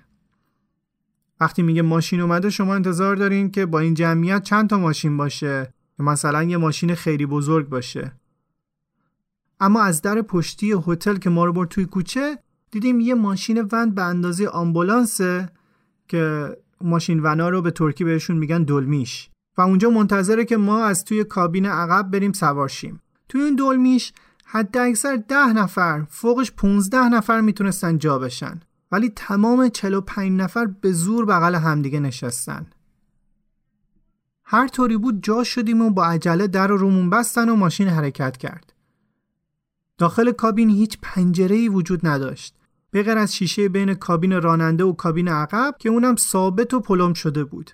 وقتی 1.44 1.62
میگه 1.62 1.82
ماشین 1.82 2.22
اومده 2.22 2.50
شما 2.50 2.76
انتظار 2.76 3.16
دارین 3.16 3.52
که 3.52 3.66
با 3.66 3.80
این 3.80 3.94
جمعیت 3.94 4.44
چند 4.44 4.70
تا 4.70 4.78
ماشین 4.78 5.18
باشه؟ 5.18 5.74
مثلا 6.00 6.44
یه 6.44 6.58
ماشین 6.58 6.96
خیلی 6.96 7.26
بزرگ 7.26 7.70
باشه. 7.70 8.12
اما 9.60 9.82
از 9.82 10.02
در 10.02 10.22
پشتی 10.22 10.76
هتل 10.88 11.16
که 11.16 11.30
ما 11.30 11.46
رو 11.46 11.54
برد 11.54 11.70
توی 11.70 11.86
کوچه 11.86 12.40
دیدیم 12.72 13.00
یه 13.00 13.14
ماشین 13.14 13.62
وند 13.72 13.96
به 13.96 14.04
اندازه 14.04 14.48
آمبولانسه 14.48 15.50
که 16.08 16.50
ماشین 16.82 17.20
ونا 17.20 17.50
رو 17.50 17.62
به 17.62 17.72
ترکی 17.72 18.04
بهشون 18.04 18.38
میگن 18.38 18.64
دلمیش. 18.64 19.30
و 19.58 19.62
اونجا 19.62 19.90
منتظره 19.90 20.46
که 20.46 20.58
ما 20.58 20.86
از 20.86 21.06
توی 21.06 21.24
کابین 21.24 21.66
عقب 21.66 22.12
بریم 22.12 22.34
سوارشیم 22.34 23.02
توی 23.30 23.42
این 23.42 23.56
دلمیش 23.56 24.14
حد 24.46 24.78
اکثر 24.78 25.16
ده 25.28 25.54
نفر 25.54 26.06
فوقش 26.10 26.52
15 26.52 27.10
نفر 27.10 27.42
می‌تونستن 27.42 27.98
جا 27.98 28.20
بشن. 28.20 28.60
ولی 28.94 29.10
تمام 29.10 29.70
45 29.70 30.42
نفر 30.42 30.66
به 30.66 30.92
زور 30.92 31.26
بغل 31.26 31.56
همدیگه 31.56 32.00
نشستن. 32.00 32.66
هر 34.44 34.68
طوری 34.68 34.98
بود 34.98 35.24
جا 35.24 35.44
شدیم 35.44 35.82
و 35.82 35.90
با 35.90 36.06
عجله 36.06 36.48
در 36.48 36.68
رو 36.68 36.78
رومون 36.78 37.10
بستن 37.10 37.50
و 37.50 37.56
ماشین 37.56 37.88
حرکت 37.88 38.38
کرد. 38.38 38.74
داخل 39.98 40.32
کابین 40.32 40.70
هیچ 40.70 40.98
پنجره 41.02 41.70
وجود 41.70 42.08
نداشت. 42.08 42.56
به 42.92 43.04
غیر 43.04 43.18
از 43.18 43.36
شیشه 43.36 43.70
بین 43.70 43.94
کابین 43.94 44.42
راننده 44.42 44.84
و 44.84 44.94
کابین 44.94 45.28
عقب 45.28 45.76
که 45.80 45.90
اونم 45.90 46.16
ثابت 46.16 46.74
و 46.74 46.80
پلم 46.80 47.14
شده 47.14 47.44
بود. 47.44 47.72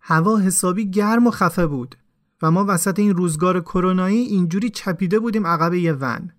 هوا 0.00 0.38
حسابی 0.38 0.90
گرم 0.90 1.26
و 1.26 1.30
خفه 1.30 1.66
بود 1.66 1.96
و 2.42 2.50
ما 2.50 2.64
وسط 2.68 2.98
این 2.98 3.16
روزگار 3.16 3.60
کرونایی 3.60 4.18
اینجوری 4.18 4.70
چپیده 4.70 5.18
بودیم 5.18 5.46
عقب 5.46 5.74
یه 5.74 5.92
ون. 5.92 6.32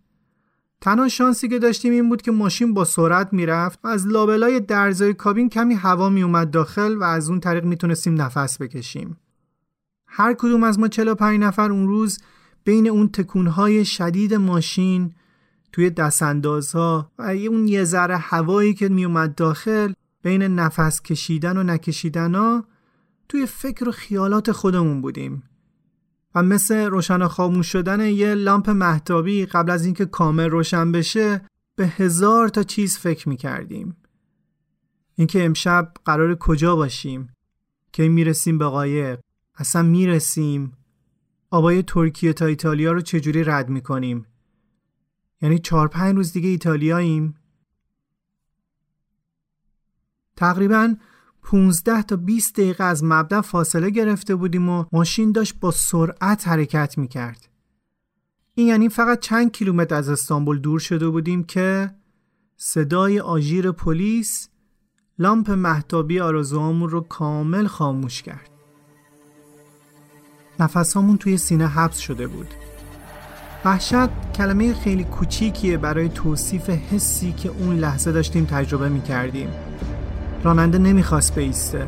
تنها 0.81 1.07
شانسی 1.07 1.47
که 1.47 1.59
داشتیم 1.59 1.93
این 1.93 2.09
بود 2.09 2.21
که 2.21 2.31
ماشین 2.31 2.73
با 2.73 2.85
سرعت 2.85 3.33
می‌رفت 3.33 3.79
و 3.83 3.87
از 3.87 4.07
لابلای 4.07 4.59
درزای 4.59 5.13
کابین 5.13 5.49
کمی 5.49 5.73
هوا 5.73 6.09
میومد 6.09 6.51
داخل 6.51 6.97
و 6.97 7.03
از 7.03 7.29
اون 7.29 7.39
طریق 7.39 7.63
می‌تونستیم 7.65 8.21
نفس 8.21 8.61
بکشیم. 8.61 9.17
هر 10.07 10.33
کدوم 10.33 10.63
از 10.63 10.79
ما 10.79 10.87
45 10.87 11.39
نفر 11.39 11.71
اون 11.71 11.87
روز 11.87 12.19
بین 12.63 12.89
اون 12.89 13.07
تکونهای 13.07 13.85
شدید 13.85 14.33
ماشین 14.33 15.11
توی 15.71 15.89
دستاندازها 15.89 17.11
و 17.19 17.21
اون 17.21 17.67
یه 17.67 17.83
ذره 17.83 18.17
هوایی 18.17 18.73
که 18.73 18.89
میومد 18.89 19.35
داخل 19.35 19.93
بین 20.23 20.41
نفس 20.43 21.01
کشیدن 21.01 21.57
و 21.57 21.63
نکشیدن 21.63 22.35
ها 22.35 22.65
توی 23.29 23.45
فکر 23.45 23.89
و 23.89 23.91
خیالات 23.91 24.51
خودمون 24.51 25.01
بودیم. 25.01 25.43
و 26.35 26.43
مثل 26.43 26.75
روشن 26.75 27.27
خاموش 27.27 27.67
شدن 27.71 27.99
یه 27.99 28.33
لامپ 28.33 28.69
محتابی 28.69 29.45
قبل 29.45 29.71
از 29.71 29.85
اینکه 29.85 30.05
کامل 30.05 30.49
روشن 30.49 30.91
بشه 30.91 31.41
به 31.75 31.87
هزار 31.87 32.49
تا 32.49 32.63
چیز 32.63 32.97
فکر 32.97 33.29
می 33.29 33.37
کردیم. 33.37 33.97
اینکه 35.15 35.45
امشب 35.45 35.93
قرار 36.05 36.35
کجا 36.35 36.75
باشیم؟ 36.75 37.29
که 37.93 38.07
می‌رسیم 38.07 38.57
به 38.57 38.65
قایق؟ 38.65 39.19
اصلا 39.55 39.81
می‌رسیم؟ 39.81 40.77
آبای 41.49 41.83
ترکیه 41.83 42.33
تا 42.33 42.45
ایتالیا 42.45 42.91
رو 42.91 43.01
چجوری 43.01 43.43
رد 43.43 43.69
می‌کنیم؟ 43.69 44.25
یعنی 45.41 45.59
چهار 45.59 45.87
پنج 45.87 46.15
روز 46.15 46.33
دیگه 46.33 46.49
ایتالیاییم؟ 46.49 47.35
تقریبا 50.35 50.95
15 51.45 52.01
تا 52.01 52.15
20 52.15 52.53
دقیقه 52.53 52.83
از 52.83 53.03
مبدا 53.03 53.41
فاصله 53.41 53.89
گرفته 53.89 54.35
بودیم 54.35 54.69
و 54.69 54.85
ماشین 54.91 55.31
داشت 55.31 55.59
با 55.59 55.71
سرعت 55.71 56.47
حرکت 56.47 56.97
می‌کرد. 56.97 57.47
این 58.55 58.67
یعنی 58.67 58.89
فقط 58.89 59.19
چند 59.19 59.51
کیلومتر 59.51 59.95
از 59.95 60.09
استانبول 60.09 60.59
دور 60.59 60.79
شده 60.79 61.09
بودیم 61.09 61.43
که 61.43 61.91
صدای 62.57 63.19
آژیر 63.19 63.71
پلیس 63.71 64.49
لامپ 65.19 65.51
محتابی 65.51 66.19
آرزوهامون 66.19 66.89
رو 66.89 67.01
کامل 67.01 67.67
خاموش 67.67 68.21
کرد. 68.21 68.49
نفسامون 70.59 71.17
توی 71.17 71.37
سینه 71.37 71.67
حبس 71.67 71.97
شده 71.97 72.27
بود. 72.27 72.47
وحشت 73.65 74.31
کلمه 74.35 74.73
خیلی 74.73 75.03
کوچیکیه 75.03 75.77
برای 75.77 76.09
توصیف 76.09 76.69
حسی 76.69 77.31
که 77.31 77.49
اون 77.49 77.75
لحظه 77.75 78.11
داشتیم 78.11 78.45
تجربه 78.45 78.89
می 78.89 79.01
کردیم 79.01 79.49
راننده 80.45 80.77
نمی‌خواست 80.77 81.35
بیسته. 81.35 81.87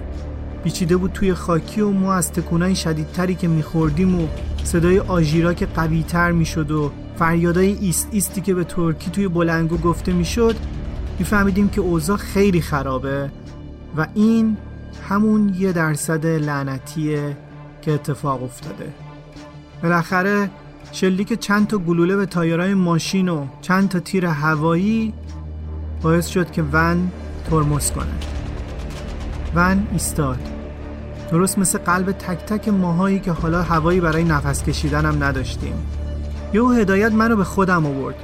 پیچیده 0.63 0.97
بود 0.97 1.11
توی 1.11 1.33
خاکی 1.33 1.81
و 1.81 1.89
ما 1.89 2.13
از 2.13 2.31
تکونای 2.31 2.75
شدیدتری 2.75 3.35
که 3.35 3.47
میخوردیم 3.47 4.21
و 4.21 4.27
صدای 4.63 4.99
آژیرا 4.99 5.53
که 5.53 5.65
قویتر 5.65 6.31
می‌شد 6.31 6.71
و 6.71 6.91
فریادای 7.19 7.77
ایست 7.81 8.07
ایستی 8.11 8.41
که 8.41 8.53
به 8.53 8.63
ترکی 8.63 9.11
توی 9.11 9.27
بلنگو 9.27 9.77
گفته 9.77 10.13
می‌شد 10.13 10.55
میفهمیدیم 11.19 11.69
که 11.69 11.81
اوضاع 11.81 12.17
خیلی 12.17 12.61
خرابه 12.61 13.31
و 13.97 14.07
این 14.13 14.57
همون 15.09 15.55
یه 15.59 15.71
درصد 15.71 16.25
لعنتیه 16.25 17.37
که 17.81 17.91
اتفاق 17.91 18.43
افتاده. 18.43 18.93
بالاخره 19.83 20.49
شلیک 20.91 21.39
چند 21.39 21.67
تا 21.67 21.77
گلوله 21.77 22.15
به 22.15 22.25
تایرهای 22.25 22.73
ماشین 22.73 23.29
و 23.29 23.45
چند 23.61 23.89
تا 23.89 23.99
تیر 23.99 24.25
هوایی 24.25 25.13
باعث 26.01 26.27
شد 26.27 26.51
که 26.51 26.63
ون 26.73 27.11
ترمز 27.49 27.91
کنه. 27.91 28.36
ون 29.55 29.87
ایستاد. 29.91 30.39
درست 31.31 31.59
مثل 31.59 31.77
قلب 31.77 32.11
تک 32.11 32.45
تک 32.45 32.69
ماهایی 32.69 33.19
که 33.19 33.31
حالا 33.31 33.63
هوایی 33.63 34.01
برای 34.01 34.23
نفس 34.23 34.63
کشیدن 34.63 35.05
هم 35.05 35.23
نداشتیم. 35.23 35.73
یهو 36.53 36.69
هدایت 36.69 37.11
منو 37.11 37.35
به 37.35 37.43
خودم 37.43 37.85
آورد. 37.85 38.15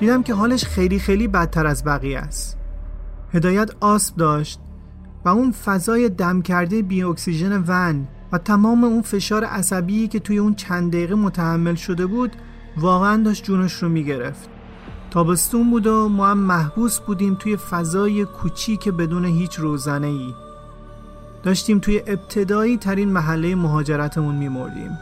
دیدم 0.00 0.22
که 0.22 0.34
حالش 0.34 0.64
خیلی 0.64 0.98
خیلی 0.98 1.28
بدتر 1.28 1.66
از 1.66 1.84
بقیه 1.84 2.18
است. 2.18 2.58
هدایت 3.34 3.70
آسب 3.80 4.16
داشت 4.16 4.60
و 5.24 5.28
اون 5.28 5.52
فضای 5.52 6.08
دم 6.08 6.42
کرده 6.42 6.82
بی 6.82 7.02
اکسیژن 7.02 7.64
ون 7.66 8.08
و 8.32 8.38
تمام 8.38 8.84
اون 8.84 9.02
فشار 9.02 9.44
عصبی 9.44 10.08
که 10.08 10.18
توی 10.18 10.38
اون 10.38 10.54
چند 10.54 10.92
دقیقه 10.92 11.14
متحمل 11.14 11.74
شده 11.74 12.06
بود 12.06 12.36
واقعا 12.76 13.22
داشت 13.22 13.44
جونش 13.44 13.72
رو 13.72 13.88
می‌گرفت. 13.88 14.48
تابستون 15.10 15.70
بود 15.70 15.86
و 15.86 16.08
ما 16.08 16.26
هم 16.26 16.38
محبوس 16.38 17.00
بودیم 17.00 17.34
توی 17.34 17.56
فضای 17.56 18.24
کوچیک 18.24 18.88
بدون 18.88 19.24
هیچ 19.24 19.58
روزنه 19.58 20.06
ای 20.06 20.34
داشتیم 21.42 21.78
توی 21.78 22.02
ابتدایی 22.06 22.76
ترین 22.76 23.12
محله 23.12 23.54
مهاجرتمون 23.54 24.34
میمردیم. 24.34 24.98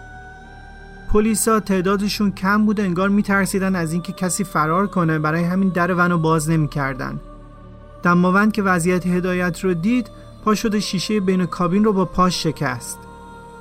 پلیسا 1.12 1.60
تعدادشون 1.60 2.30
کم 2.32 2.64
بود 2.66 2.80
انگار 2.80 3.08
میترسیدن 3.08 3.76
از 3.76 3.92
اینکه 3.92 4.12
کسی 4.12 4.44
فرار 4.44 4.86
کنه 4.86 5.18
برای 5.18 5.44
همین 5.44 5.68
در 5.68 5.94
ونو 5.94 6.18
باز 6.18 6.50
نمی‌کردن. 6.50 7.20
دماوند 8.02 8.52
که 8.52 8.62
وضعیت 8.62 9.06
هدایت 9.06 9.60
رو 9.64 9.74
دید 9.74 10.10
پا 10.44 10.54
شده 10.54 10.80
شیشه 10.80 11.20
بین 11.20 11.46
کابین 11.46 11.84
رو 11.84 11.92
با 11.92 12.04
پاش 12.04 12.42
شکست. 12.42 12.98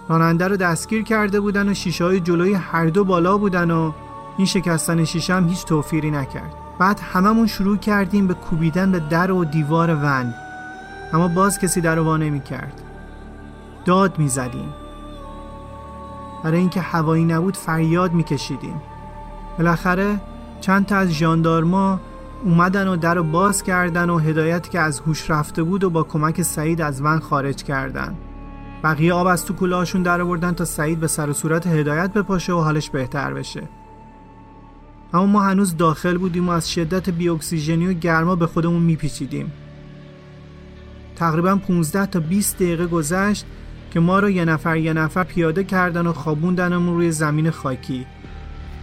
راننده 0.09 0.47
رو 0.47 0.57
دستگیر 0.57 1.03
کرده 1.03 1.39
بودن 1.39 1.69
و 1.69 1.73
شیشه 1.73 2.03
های 2.03 2.19
جلوی 2.19 2.53
هر 2.53 2.85
دو 2.85 3.03
بالا 3.03 3.37
بودن 3.37 3.71
و 3.71 3.91
این 4.37 4.47
شکستن 4.47 5.03
شیشه 5.03 5.33
هم 5.33 5.47
هیچ 5.47 5.65
توفیری 5.65 6.11
نکرد. 6.11 6.53
بعد 6.79 6.99
هممون 6.99 7.47
شروع 7.47 7.77
کردیم 7.77 8.27
به 8.27 8.33
کوبیدن 8.33 8.91
به 8.91 8.99
در 8.99 9.31
و 9.31 9.45
دیوار 9.45 9.89
ون. 9.89 10.33
اما 11.13 11.27
باز 11.27 11.59
کسی 11.59 11.81
در 11.81 11.99
وا 11.99 12.17
نمی 12.17 12.39
کرد. 12.39 12.81
داد 13.85 14.19
می 14.19 14.29
زدیم. 14.29 14.73
برای 16.43 16.59
اینکه 16.59 16.81
هوایی 16.81 17.25
نبود 17.25 17.57
فریاد 17.57 18.13
می 18.13 18.23
کشیدیم. 18.23 18.81
بالاخره 19.57 20.19
چند 20.61 20.85
تا 20.85 20.95
از 20.95 21.09
ژاندارما 21.09 21.99
اومدن 22.43 22.87
و 22.87 22.95
در 22.95 23.15
رو 23.15 23.23
باز 23.23 23.63
کردن 23.63 24.09
و 24.09 24.17
هدایت 24.17 24.69
که 24.69 24.79
از 24.79 24.99
هوش 24.99 25.29
رفته 25.31 25.63
بود 25.63 25.83
و 25.83 25.89
با 25.89 26.03
کمک 26.03 26.41
سعید 26.41 26.81
از 26.81 27.01
ون 27.01 27.19
خارج 27.19 27.63
کردن. 27.63 28.15
بقیه 28.83 29.13
آب 29.13 29.27
از 29.27 29.45
تو 29.45 29.53
کلاهاشون 29.53 30.03
در 30.03 30.21
آوردن 30.21 30.51
تا 30.51 30.65
سعید 30.65 30.99
به 30.99 31.07
سر 31.07 31.29
و 31.29 31.33
صورت 31.33 31.67
هدایت 31.67 32.13
بپاشه 32.13 32.53
و 32.53 32.59
حالش 32.59 32.89
بهتر 32.89 33.33
بشه. 33.33 33.63
اما 35.13 35.25
ما 35.25 35.41
هنوز 35.41 35.77
داخل 35.77 36.17
بودیم 36.17 36.49
و 36.49 36.51
از 36.51 36.71
شدت 36.71 37.09
بی 37.09 37.29
اکسیژنی 37.29 37.87
و 37.87 37.93
گرما 37.93 38.35
به 38.35 38.47
خودمون 38.47 38.81
میپیچیدیم. 38.81 39.51
تقریبا 41.17 41.55
15 41.55 42.05
تا 42.05 42.19
20 42.19 42.55
دقیقه 42.55 42.87
گذشت 42.87 43.45
که 43.91 43.99
ما 43.99 44.19
رو 44.19 44.29
یه 44.29 44.45
نفر 44.45 44.77
یه 44.77 44.93
نفر 44.93 45.23
پیاده 45.23 45.63
کردن 45.63 46.07
و 46.07 46.13
خوابوندنمون 46.13 46.95
روی 46.95 47.11
زمین 47.11 47.49
خاکی. 47.49 48.05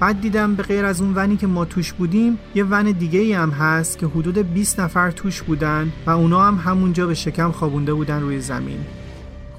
بعد 0.01 0.21
دیدم 0.21 0.55
به 0.55 0.63
غیر 0.63 0.85
از 0.85 1.01
اون 1.01 1.13
ونی 1.15 1.37
که 1.37 1.47
ما 1.47 1.65
توش 1.65 1.93
بودیم 1.93 2.39
یه 2.55 2.65
ون 2.65 2.93
دیگه 2.93 3.21
ای 3.21 3.33
هم 3.33 3.51
هست 3.51 3.99
که 3.99 4.07
حدود 4.07 4.39
20 4.39 4.81
نفر 4.81 5.11
توش 5.11 5.43
بودن 5.43 5.93
و 6.07 6.11
اونا 6.11 6.43
هم 6.43 6.55
همونجا 6.55 7.07
به 7.07 7.15
شکم 7.15 7.53
خوابونده 7.53 7.95
بودن 7.95 8.21
روی 8.21 8.41
زمین. 8.41 8.79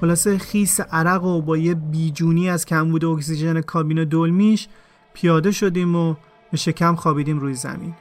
خلاصه 0.00 0.38
خیس 0.38 0.80
عرق 0.80 1.24
و 1.24 1.42
با 1.42 1.56
یه 1.56 1.74
بیجونی 1.74 2.50
از 2.50 2.66
کمبود 2.66 3.04
اکسیژن 3.04 3.60
کابین 3.60 4.04
دلمیش 4.04 4.68
پیاده 5.14 5.50
شدیم 5.50 5.96
و 5.96 6.14
به 6.50 6.56
شکم 6.56 6.94
خوابیدیم 6.94 7.38
روی 7.38 7.54
زمین. 7.54 7.94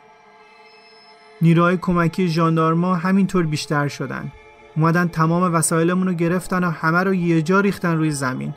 نیروهای 1.42 1.78
کمکی 1.78 2.28
ژاندارما 2.28 2.96
همینطور 2.96 3.46
بیشتر 3.46 3.88
شدن. 3.88 4.32
اومدن 4.78 5.08
تمام 5.08 5.54
وسایلمون 5.54 6.08
رو 6.08 6.14
گرفتن 6.14 6.64
و 6.64 6.70
همه 6.70 7.04
رو 7.04 7.14
یه 7.14 7.42
جا 7.42 7.60
ریختن 7.60 7.98
روی 7.98 8.12
زمین. 8.12 8.54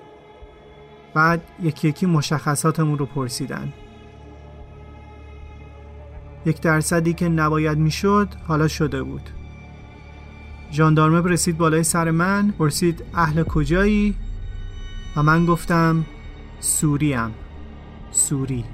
بعد 1.15 1.43
یکی 1.63 1.89
یکی 1.89 2.07
مشخصاتمون 2.07 2.99
رو 2.99 3.07
پرسیدن. 3.07 3.73
یک 6.47 6.61
درصدی 6.61 7.15
که 7.15 7.29
نباید 7.29 7.79
می‌شد 7.79 8.29
حالا 8.47 8.69
شده 8.69 9.03
بود. 9.03 9.31
ژاندارمه 10.73 11.31
رسید 11.31 11.59
بالای 11.59 11.83
سر 11.83 12.11
من 12.11 12.51
پرسید 12.59 13.05
اهل 13.15 13.43
کجایی؟ 13.43 14.15
و 15.17 15.23
من 15.23 15.47
گفتم 15.47 16.05
سوریم 16.61 17.35
سوری. 18.11 18.65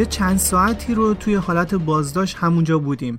یه 0.00 0.06
چند 0.06 0.36
ساعتی 0.36 0.94
رو 0.94 1.14
توی 1.14 1.34
حالت 1.34 1.74
بازداشت 1.74 2.36
همونجا 2.36 2.78
بودیم. 2.78 3.18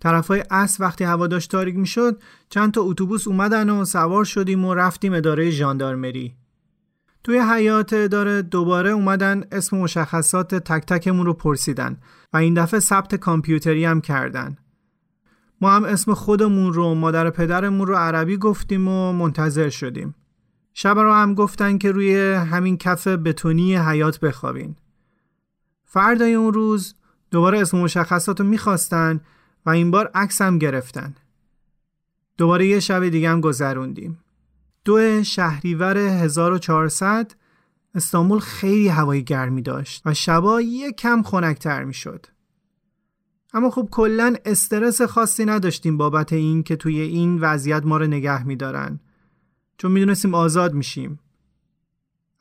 طرفای 0.00 0.44
اصر 0.50 0.84
وقتی 0.84 1.04
هوا 1.04 1.26
داشت 1.26 1.50
تاریک 1.50 1.76
می‌شد 1.76 2.22
چند 2.48 2.72
تا 2.72 2.80
اتوبوس 2.82 3.28
اومدن 3.28 3.70
و 3.70 3.84
سوار 3.84 4.24
شدیم 4.24 4.64
و 4.64 4.74
رفتیم 4.74 5.12
اداره 5.12 5.50
ژاندارمری. 5.50 6.34
توی 7.24 7.38
حیات 7.38 7.92
اداره 7.92 8.42
دوباره 8.42 8.90
اومدن 8.90 9.44
اسم 9.52 9.76
مشخصات 9.76 10.54
تک 10.54 10.86
تکمون 10.86 11.26
رو 11.26 11.32
پرسیدن 11.32 11.96
و 12.32 12.36
این 12.36 12.54
دفعه 12.54 12.80
ثبت 12.80 13.14
کامپیوتری 13.14 13.84
هم 13.84 14.00
کردن. 14.00 14.56
ما 15.60 15.70
هم 15.70 15.84
اسم 15.84 16.14
خودمون 16.14 16.72
رو 16.72 16.94
مادر 16.94 17.30
پدرمون 17.30 17.86
رو 17.86 17.94
عربی 17.94 18.36
گفتیم 18.36 18.88
و 18.88 19.12
منتظر 19.12 19.68
شدیم. 19.68 20.14
شب 20.74 20.98
رو 20.98 21.12
هم 21.12 21.34
گفتن 21.34 21.78
که 21.78 21.92
روی 21.92 22.32
همین 22.32 22.76
کف 22.76 23.06
بتونی 23.06 23.76
حیات 23.76 24.20
بخوابین. 24.20 24.76
فردای 25.94 26.34
اون 26.34 26.52
روز 26.52 26.94
دوباره 27.30 27.60
اسم 27.60 27.78
مشخصات 27.78 28.40
رو 28.40 28.46
می‌خواستن 28.46 29.20
و 29.66 29.70
این 29.70 29.90
بار 29.90 30.10
عکس 30.14 30.42
هم 30.42 30.58
گرفتن. 30.58 31.14
دوباره 32.38 32.66
یه 32.66 32.80
شب 32.80 33.08
دیگه 33.08 33.30
هم 33.30 33.40
گذروندیم. 33.40 34.18
دو 34.84 35.24
شهریور 35.24 35.98
1400 35.98 37.32
استانبول 37.94 38.38
خیلی 38.38 38.88
هوای 38.88 39.24
گرمی 39.24 39.62
داشت 39.62 40.02
و 40.04 40.14
شبا 40.14 40.60
یه 40.60 40.92
کم 40.92 41.22
خنکتر 41.22 41.84
می‌شد. 41.84 42.26
اما 43.52 43.70
خب 43.70 43.88
کلا 43.90 44.34
استرس 44.44 45.02
خاصی 45.02 45.44
نداشتیم 45.44 45.96
بابت 45.96 46.32
این 46.32 46.62
که 46.62 46.76
توی 46.76 47.00
این 47.00 47.38
وضعیت 47.38 47.86
ما 47.86 47.96
رو 47.96 48.06
نگه 48.06 48.46
میدارن. 48.46 49.00
چون 49.78 49.92
می‌دونستیم 49.92 50.34
آزاد 50.34 50.74
میشیم. 50.74 51.18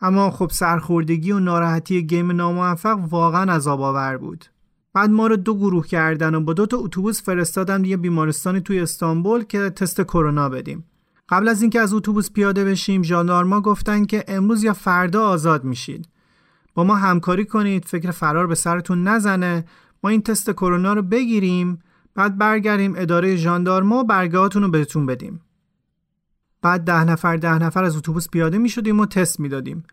اما 0.04 0.32
خب 0.32 0.50
سرخوردگی 0.50 1.32
و 1.32 1.40
ناراحتی 1.40 2.04
گیم 2.04 2.32
ناموفق 2.32 3.00
واقعا 3.10 3.54
عذاب 3.54 3.82
آور 3.82 4.18
بود. 4.18 4.46
بعد 4.94 5.10
ما 5.10 5.28
رو 5.28 5.36
دو 5.36 5.58
گروه 5.58 5.88
کردن 5.88 6.36
و 6.36 6.42
با 6.42 6.54
دو 6.54 6.66
تا 6.66 6.78
اتوبوس 6.78 7.24
فرستادن 7.24 7.86
یه 7.86 7.98
بیمارستانی 7.98 8.62
توی 8.62 8.80
استانبول 8.80 9.44
که 9.44 9.70
تست 9.70 10.02
کرونا 10.02 10.50
بدیم. 10.50 10.86
قبل 11.30 11.48
از 11.48 11.62
اینکه 11.62 11.80
از 11.80 11.94
اتوبوس 11.94 12.32
پیاده 12.32 12.64
بشیم 12.64 13.04
ژاندارما 13.04 13.62
گفتن 13.62 14.06
که 14.06 14.24
امروز 14.28 14.64
یا 14.64 14.74
فردا 14.74 15.28
آزاد 15.28 15.64
میشید. 15.64 16.10
با 16.74 16.84
ما 16.84 16.96
همکاری 16.96 17.46
کنید 17.46 17.86
فکر 17.86 18.12
فرار 18.12 18.48
به 18.48 18.56
سرتون 18.56 19.08
نزنه. 19.08 19.66
ما 20.04 20.10
این 20.10 20.22
تست 20.22 20.52
کرونا 20.52 20.94
رو 20.94 21.02
بگیریم 21.02 21.80
بعد 22.16 22.38
برگردیم 22.38 22.94
اداره 22.98 23.36
ژاندارما 23.36 24.00
و 24.00 24.04
برگاهاتون 24.04 24.64
رو 24.64 24.70
بهتون 24.70 25.06
بدیم. 25.06 25.42
بعد 26.64 26.82
ده 26.82 27.04
نفر 27.04 27.38
ده 27.38 27.58
نفر 27.58 27.84
از 27.84 27.98
اتوبوس 27.98 28.30
پیاده 28.30 28.58
می 28.58 28.70
شدیم 28.70 29.00
و 29.00 29.06
تست 29.06 29.40
می‌دادیم. 29.40 29.84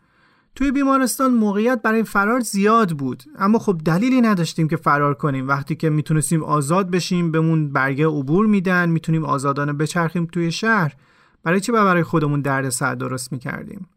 توی 0.54 0.70
بیمارستان 0.70 1.35
موقعیت 1.35 1.83
برای 1.83 2.02
فرار 2.02 2.40
زیاد 2.40 2.90
بود 2.90 3.22
اما 3.38 3.59
خب 3.59 3.80
دلیلی 3.85 4.20
نداشتیم 4.20 4.68
که 4.68 4.76
فرار 4.76 5.14
کنیم. 5.14 5.48
وقتی 5.48 5.76
که 5.76 5.90
می‌تونستیم 5.90 6.44
آزاد 6.44 6.90
بشیم 6.90 7.30
بهمون 7.33 7.72
برگه 7.72 8.06
عبور 8.06 8.46
میدن 8.46 8.88
می‌تونیم 8.88 9.24
آزادانه 9.24 9.72
بچرخیم 9.72 10.26
توی 10.26 10.52
شهر. 10.52 10.94
برای 11.42 11.61
چی 11.61 11.72
برای 11.72 12.02
خودمون 12.02 12.40
درد 12.40 12.68
سر 12.68 12.94
درست 12.94 13.33
می‌کردیم؟ 13.33 13.88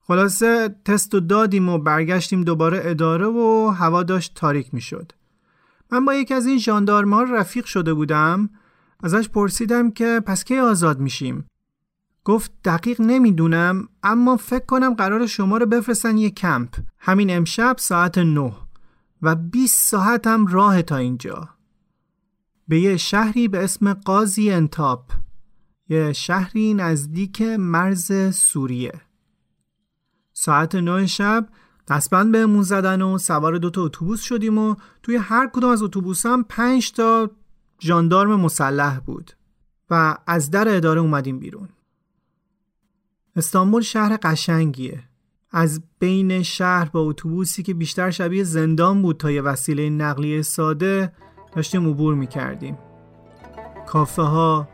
خلاصه 0.00 0.76
تست 0.84 1.14
و 1.14 1.20
دادیم 1.20 1.68
و 1.68 1.78
برگشتیم 1.78 2.44
دوباره 2.44 2.80
اداره 2.84 3.26
و 3.26 3.68
هوا 3.68 4.02
داشت 4.02 4.34
تاریک 4.34 4.74
می‌شد. 4.74 5.12
من 5.90 6.04
با 6.04 6.14
یکی 6.14 6.34
از 6.34 6.46
این 6.46 6.58
ژاندارما 6.58 7.22
رفیق 7.22 7.64
شده 7.64 7.94
بودم. 7.94 8.50
ازش 9.02 9.28
پرسیدم 9.28 9.90
که 9.90 10.22
پس 10.26 10.44
کی 10.44 10.58
آزاد 10.58 11.00
میشیم؟ 11.00 11.44
گفت 12.28 12.52
دقیق 12.64 13.00
نمی‌دونم 13.00 13.88
اما 14.02 14.36
فکر 14.36 14.64
کنم 14.64 14.94
قرار 14.94 15.26
شما 15.26 15.56
رو 15.56 15.66
بفرستن 15.66 16.16
یه 16.16 16.30
کمپ. 16.30 16.68
همین 16.98 17.36
امشب 17.36 17.76
ساعت 17.78 18.18
9 18.18 18.52
و 19.22 19.34
20 19.34 19.90
ساعت 19.90 20.26
هم 20.26 20.46
راه 20.46 20.82
تا 20.82 20.96
اینجا. 20.96 21.48
به 22.68 22.80
یه 22.80 22.96
شهری 22.96 23.48
به 23.48 23.64
اسم 23.64 23.92
قاضی 23.92 24.50
انتاپ. 24.50 25.12
یه 25.88 26.12
شهری 26.12 26.74
نزدیک 26.74 27.42
مرز 27.42 28.36
سوریه. 28.36 29.00
ساعت 30.32 30.74
9 30.74 31.06
شب 31.06 31.48
دستبند 31.88 32.32
بهمون 32.32 32.62
زدن 32.62 33.02
و 33.02 33.18
سوار 33.18 33.58
دوتا 33.58 33.82
اتوبوس 33.82 34.20
شدیم 34.20 34.58
و 34.58 34.74
توی 35.02 35.16
هر 35.16 35.50
کدوم 35.52 35.70
از 35.70 35.82
اتوبوس 35.82 36.26
هم 36.26 36.44
پنج 36.48 36.92
تا 36.92 37.30
ژاندارم 37.80 38.40
مسلح 38.40 39.00
بود 39.00 39.32
و 39.90 40.16
از 40.26 40.50
در 40.50 40.76
اداره 40.76 41.00
اومدیم 41.00 41.38
بیرون. 41.38 41.68
استانبول 43.38 43.82
شهر 43.82 44.18
قشنگیه. 44.22 45.00
از 45.50 45.82
بین 45.98 46.42
شهر 46.42 46.88
با 46.92 47.00
اتوبوسی 47.00 47.62
که 47.62 47.74
بیشتر 47.74 48.10
شبیه 48.10 48.44
زندان 48.44 49.02
بود 49.02 49.16
تا 49.16 49.30
یه 49.30 49.42
وسیله 49.42 49.90
نقلیه 49.90 50.42
ساده 50.42 51.12
داشتیم 51.52 51.88
عبور 51.88 52.14
می‌کردیم. 52.14 52.78
کافه 53.86 54.22
ها، 54.22 54.68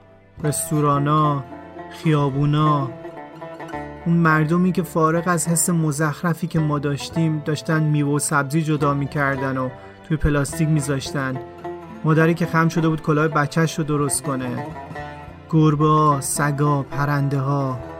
رستورانا، 0.45 1.45
خیابونا. 1.91 2.91
اون 4.07 4.17
مردمی 4.17 4.73
که 4.73 4.83
فارغ 4.83 5.25
از 5.27 5.49
حس 5.49 5.71
مزخرفی 5.71 6.47
که 6.47 6.59
ما 6.59 6.79
داشتیم 6.79 7.43
داشتن 7.45 7.83
میوه 7.83 8.13
و 8.13 8.19
سبزی 8.19 8.63
جدا 8.63 8.95
می‌کردن 8.95 9.57
و 9.57 9.69
توی 10.09 10.17
پلاستیک 10.17 10.69
میذاشتن. 10.69 11.37
مادری 12.05 12.35
که 12.35 12.47
خم 12.47 12.69
شده 12.69 12.89
بود 12.89 13.03
کلاه 13.03 13.29
بچهش 13.29 13.79
رو 13.79 13.85
درست 13.85 14.23
کنه. 14.23 14.67
گربه 15.51 15.87
ها، 15.87 16.21
سگا، 16.21 16.83
پرنده 16.83 17.39
ها 17.39 17.94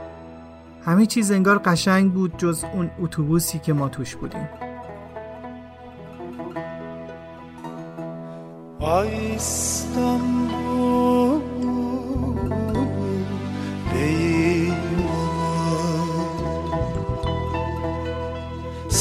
همه 0.85 1.05
چیز 1.05 1.31
انگار 1.31 1.57
قشنگ 1.57 2.13
بود 2.13 2.37
جز 2.37 2.63
اون 2.73 2.91
اتوبوسی 3.01 3.59
که 3.59 3.73
ما 3.73 3.89
توش 3.89 4.15
بودیم. 4.15 4.49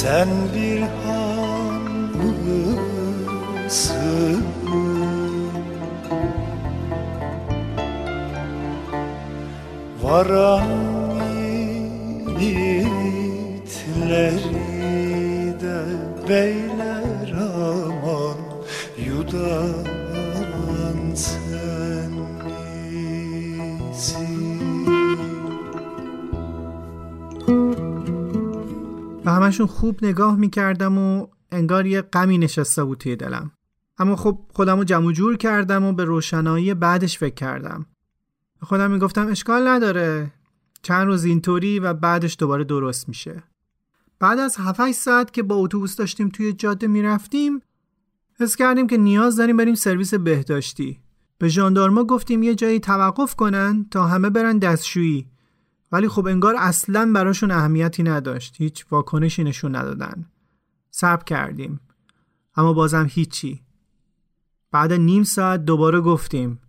Sen 0.05 0.29
bir 0.55 0.83
hanımsın 1.05 2.45
Varan 10.03 10.94
de 15.63 15.81
beyler 16.29 17.31
aman 17.49 18.41
yudan 19.07 19.87
sen 23.95 24.25
و 29.25 29.31
همشون 29.31 29.67
خوب 29.67 30.05
نگاه 30.05 30.37
می‌کردم 30.37 30.99
و 30.99 31.27
انگار 31.53 31.87
یه 31.87 32.03
غمی 32.03 32.39
نشسته 32.39 32.85
بود 32.85 32.99
توی 32.99 33.17
دلم. 33.17 33.51
اما 33.99 34.17
خب 34.17 34.39
خودم 34.53 34.79
رو 34.79 34.85
جمع 34.85 35.13
جور 35.13 35.37
کردم 35.37 35.85
و 35.85 35.93
به 35.93 36.05
روشنایی 36.05 36.75
بعدش 36.75 37.19
فکر 37.19 37.35
کردم. 37.35 37.87
خودم 38.63 38.91
می‌گفتم 38.91 39.27
اشکال 39.27 39.69
نداره. 39.69 40.33
چند 40.85 41.07
روز 41.07 41.25
اینطوری 41.25 41.79
و 41.79 41.95
بعدش 41.95 42.37
دوباره 42.39 42.65
درست 42.65 43.09
میشه. 43.09 43.43
بعد 44.19 44.39
از 44.39 44.57
7 44.59 44.93
ساعت 44.93 45.33
که 45.33 45.43
با 45.43 45.55
اتوبوس 45.55 45.97
داشتیم 45.97 46.29
توی 46.29 46.53
جاده 46.53 46.87
می‌رفتیم 46.87 47.63
حس 48.41 48.57
کردیم 48.57 48.87
که 48.87 48.97
نیاز 48.97 49.37
داریم 49.37 49.57
بریم 49.57 49.75
سرویس 49.75 50.15
بهداشتی. 50.15 51.01
به 51.39 51.49
ژاندارما 51.49 52.05
گفتیم 52.05 52.43
یه 52.43 52.55
جایی 52.55 52.81
توقف 52.81 53.35
کنن 53.35 53.87
تا 53.91 54.07
همه 54.07 54.31
برن 54.31 54.59
دستشویی. 54.59 55.27
ولی 55.93 56.09
خب 56.09 56.27
انگار 56.27 56.55
اصلا 56.59 57.13
براشون 57.15 57.51
اهمیتی 57.51 58.03
نداشت. 58.03 58.55
هیچ 58.59 58.87
واکنشی 58.91 59.45
نشون 59.45 59.77
ندادن. 59.77 60.27
صبر 60.91 61.25
کردیم. 61.25 61.81
اما 62.57 62.73
بازم 62.73 63.07
هیچی. 63.11 63.63
بعد 64.71 64.93
نیم 64.93 65.23
ساعت 65.23 65.65
دوباره 65.65 66.01
گفتیم. 66.01 66.61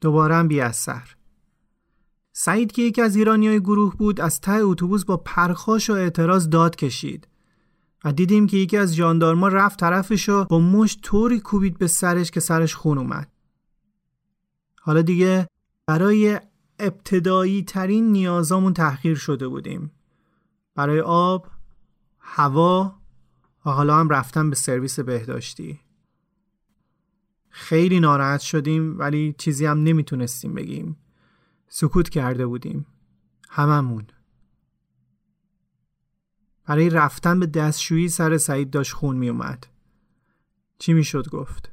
دوباره 0.00 0.34
هم 0.34 0.48
بی 0.48 0.60
اثر. 0.60 1.15
سعید 2.38 2.72
که 2.72 2.82
یکی 2.82 3.02
از 3.02 3.16
ایرانی 3.16 3.48
های 3.48 3.60
گروه 3.60 3.96
بود 3.96 4.20
از 4.20 4.40
ته 4.40 4.52
اتوبوس 4.52 5.04
با 5.04 5.16
پرخاش 5.16 5.90
و 5.90 5.92
اعتراض 5.92 6.48
داد 6.48 6.76
کشید 6.76 7.28
و 8.04 8.12
دیدیم 8.12 8.46
که 8.46 8.56
یکی 8.56 8.76
از 8.76 8.96
جاندارما 8.96 9.48
رفت 9.48 9.80
طرفش 9.80 10.28
و 10.28 10.44
با 10.44 10.58
مشت 10.58 11.00
طوری 11.02 11.40
کوبید 11.40 11.78
به 11.78 11.86
سرش 11.86 12.30
که 12.30 12.40
سرش 12.40 12.74
خون 12.74 12.98
اومد. 12.98 13.30
حالا 14.80 15.02
دیگه 15.02 15.48
برای 15.86 16.40
ابتدایی 16.78 17.62
ترین 17.62 18.12
نیازامون 18.12 18.72
تحقیر 18.74 19.16
شده 19.16 19.48
بودیم. 19.48 19.90
برای 20.74 21.00
آب، 21.00 21.46
هوا 22.18 23.00
و 23.66 23.70
حالا 23.70 23.96
هم 23.96 24.08
رفتن 24.08 24.50
به 24.50 24.56
سرویس 24.56 25.00
بهداشتی. 25.00 25.80
خیلی 27.48 28.00
ناراحت 28.00 28.40
شدیم 28.40 28.98
ولی 28.98 29.34
چیزی 29.38 29.66
هم 29.66 29.82
نمی‌تونستیم 29.82 30.54
بگیم. 30.54 30.96
سکوت 31.68 32.08
کرده 32.08 32.46
بودیم. 32.46 32.86
هممون. 33.48 34.06
برای 36.66 36.90
رفتن 36.90 37.40
به 37.40 37.46
دستشویی 37.46 38.08
سر 38.08 38.36
سعید 38.36 38.70
داشت 38.70 38.92
خون 38.92 39.16
می 39.16 39.28
اومد 39.28 39.66
چی 40.78 40.92
می‌شد 40.92 41.28
گفت؟ 41.28 41.70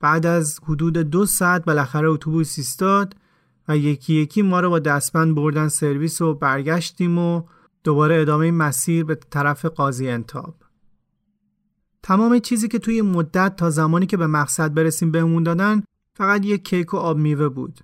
بعد 0.00 0.26
از 0.26 0.60
حدود 0.62 0.96
دو 0.96 1.26
ساعت 1.26 1.64
بالاخره 1.64 2.08
اتوبوس 2.08 2.58
ایستاد 2.58 3.16
و 3.68 3.76
یکی 3.76 4.14
یکی 4.14 4.42
ما 4.42 4.60
رو 4.60 4.70
با 4.70 4.78
دستبند 4.78 5.34
بردن 5.34 5.68
سرویس 5.68 6.20
و 6.20 6.34
برگشتیم 6.34 7.18
و 7.18 7.42
دوباره 7.84 8.20
ادامه 8.20 8.50
مسیر 8.50 9.04
به 9.04 9.14
طرف 9.14 9.64
قاضی 9.64 10.08
انتاب. 10.08 10.56
تمام 12.02 12.38
چیزی 12.38 12.68
که 12.68 12.78
توی 12.78 13.02
مدت 13.02 13.56
تا 13.56 13.70
زمانی 13.70 14.06
که 14.06 14.16
به 14.16 14.26
مقصد 14.26 14.74
برسیم 14.74 15.10
بهمون 15.10 15.42
دادن 15.42 15.82
فقط 16.14 16.44
یک 16.44 16.64
کیک 16.64 16.94
و 16.94 16.96
آب 16.96 17.18
میوه 17.18 17.48
بود. 17.48 17.80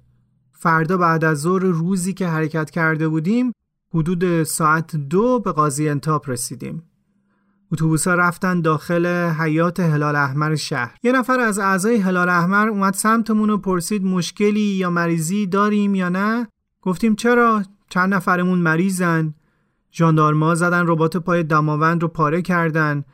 فردا 0.58 0.96
بعد 0.96 1.24
از 1.24 1.40
ظهر 1.40 1.62
روزی 1.62 2.14
که 2.14 2.28
حرکت 2.28 2.70
کرده 2.70 3.08
بودیم 3.08 3.52
حدود 3.94 4.42
ساعت 4.42 4.96
دو 4.96 5.40
به 5.40 5.52
قاضی 5.52 5.88
انتاب 5.88 6.30
رسیدیم. 6.30 6.82
اتوبوس 7.72 8.08
ها 8.08 8.14
رفتن 8.14 8.60
داخل 8.60 9.06
حیات 9.30 9.80
هلال 9.80 10.16
احمر 10.16 10.54
شهر. 10.54 10.94
یه 11.02 11.12
نفر 11.12 11.40
از 11.40 11.58
اعضای 11.58 11.96
هلال 11.96 12.28
احمر 12.28 12.68
اومد 12.68 12.94
سمتمون 12.94 13.50
و 13.50 13.56
پرسید 13.56 14.04
مشکلی 14.04 14.60
یا 14.60 14.90
مریضی 14.90 15.46
داریم 15.46 15.94
یا 15.94 16.08
نه؟ 16.08 16.48
گفتیم 16.82 17.14
چرا؟ 17.14 17.62
چند 17.88 18.14
نفرمون 18.14 18.58
مریضن. 18.58 19.34
ژاندارما 19.92 20.54
زدن 20.54 20.86
ربات 20.86 21.16
پای 21.16 21.42
دماوند 21.42 22.02
رو 22.02 22.08
پاره 22.08 22.42
کردن. 22.42 23.04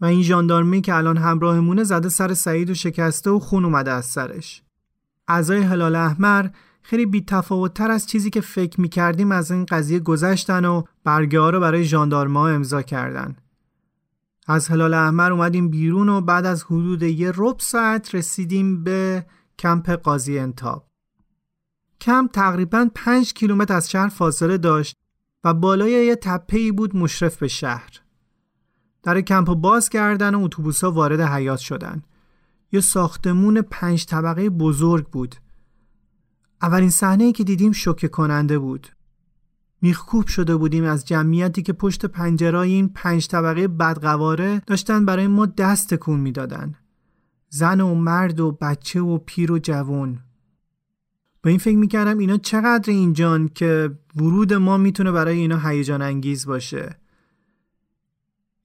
و 0.00 0.04
این 0.04 0.22
ژاندارمی 0.22 0.80
که 0.80 0.94
الان 0.94 1.16
همراهمونه 1.16 1.84
زده 1.84 2.08
سر 2.08 2.34
سعید 2.34 2.70
و 2.70 2.74
شکسته 2.74 3.30
و 3.30 3.38
خون 3.38 3.64
اومده 3.64 3.90
از 3.90 4.06
سرش. 4.06 4.62
اعضای 5.28 5.62
هلال 5.62 5.94
احمر 5.94 6.48
خیلی 6.82 7.06
بی 7.06 7.20
تر 7.74 7.90
از 7.90 8.06
چیزی 8.06 8.30
که 8.30 8.40
فکر 8.40 8.80
می 8.80 8.88
کردیم 8.88 9.32
از 9.32 9.50
این 9.50 9.64
قضیه 9.64 9.98
گذشتن 9.98 10.64
و 10.64 10.82
برگه 11.04 11.40
ها 11.40 11.50
رو 11.50 11.60
برای 11.60 11.84
ژاندارما 11.84 12.48
امضا 12.48 12.82
کردن. 12.82 13.36
از 14.46 14.68
هلال 14.68 14.94
احمر 14.94 15.32
اومدیم 15.32 15.68
بیرون 15.68 16.08
و 16.08 16.20
بعد 16.20 16.46
از 16.46 16.64
حدود 16.64 17.02
یه 17.02 17.32
ربع 17.36 17.60
ساعت 17.60 18.14
رسیدیم 18.14 18.84
به 18.84 19.26
کمپ 19.58 19.90
قاضی 19.90 20.38
انتاب. 20.38 20.88
کمپ 22.00 22.30
تقریبا 22.30 22.90
5 22.94 23.32
کیلومتر 23.32 23.74
از 23.74 23.90
شهر 23.90 24.08
فاصله 24.08 24.58
داشت 24.58 24.96
و 25.44 25.54
بالای 25.54 25.90
یه 25.90 26.16
تپه‌ای 26.16 26.72
بود 26.72 26.96
مشرف 26.96 27.36
به 27.36 27.48
شهر. 27.48 27.90
در 29.02 29.20
کمپ 29.20 29.54
باز 29.54 29.88
کردن 29.88 30.34
و 30.34 30.44
اتوبوس‌ها 30.44 30.90
وارد 30.90 31.20
حیات 31.20 31.58
شدن. 31.58 32.02
یه 32.72 32.80
ساختمون 32.80 33.62
پنج 33.62 34.06
طبقه 34.06 34.50
بزرگ 34.50 35.06
بود. 35.06 35.36
اولین 36.62 36.90
صحنه 36.90 37.32
که 37.32 37.44
دیدیم 37.44 37.72
شوکه 37.72 38.08
کننده 38.08 38.58
بود. 38.58 38.88
میخکوب 39.80 40.26
شده 40.26 40.56
بودیم 40.56 40.84
از 40.84 41.04
جمعیتی 41.04 41.62
که 41.62 41.72
پشت 41.72 42.06
پنجرای 42.06 42.72
این 42.72 42.88
پنج 42.88 43.28
طبقه 43.28 43.68
بدقواره 43.68 44.62
داشتن 44.66 45.04
برای 45.04 45.26
ما 45.26 45.46
دست 45.46 45.94
تکون 45.94 46.20
می‌دادن. 46.20 46.74
زن 47.48 47.80
و 47.80 47.94
مرد 47.94 48.40
و 48.40 48.52
بچه 48.52 49.00
و 49.00 49.18
پیر 49.18 49.52
و 49.52 49.58
جوان. 49.58 50.20
با 51.42 51.50
این 51.50 51.58
فکر 51.58 51.76
می‌کردم 51.76 52.18
اینا 52.18 52.36
چقدر 52.36 52.92
اینجان 52.92 53.48
که 53.48 53.90
ورود 54.16 54.52
ما 54.52 54.76
می‌تونه 54.76 55.12
برای 55.12 55.38
اینا 55.38 55.58
هیجان 55.58 56.02
انگیز 56.02 56.46
باشه. 56.46 56.98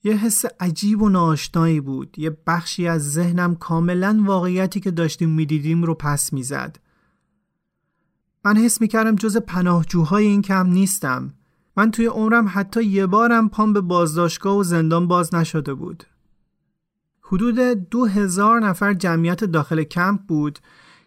یه 0.03 0.13
حس 0.13 0.45
عجیب 0.59 1.01
و 1.01 1.09
ناشنایی 1.09 1.81
بود. 1.81 2.19
یه 2.19 2.37
بخشی 2.47 2.87
از 2.87 3.11
ذهنم 3.11 3.55
کاملا 3.55 4.23
واقعیتی 4.25 4.79
که 4.79 4.91
داشتیم 4.91 5.29
می‌دیدیم 5.29 5.83
رو 5.83 5.93
پس 5.93 6.33
می‌زد. 6.33 6.79
من 8.47 8.57
حس 8.57 8.81
می‌کردم 8.81 9.15
جز 9.15 9.37
پناهجوهای 9.37 10.25
این 10.25 10.41
کم 10.41 10.67
نیستم. 10.67 11.33
من 11.77 11.91
توی 11.91 12.05
عمرم 12.05 12.51
حتی 12.53 12.83
یه 12.83 13.05
بارم 13.05 13.49
پام 13.49 13.73
به 13.73 13.81
بازداشتگاه 13.81 14.57
و 14.57 14.63
زندان 14.63 15.07
باز 15.07 15.35
نشده 15.35 15.73
بود. 15.73 16.03
حدود 17.21 17.59
دو 17.89 18.05
هزار 18.05 18.59
نفر 18.59 18.93
جمعیت 18.93 19.43
داخل 19.43 19.83
کمپ 19.83 20.19
بود 20.21 20.59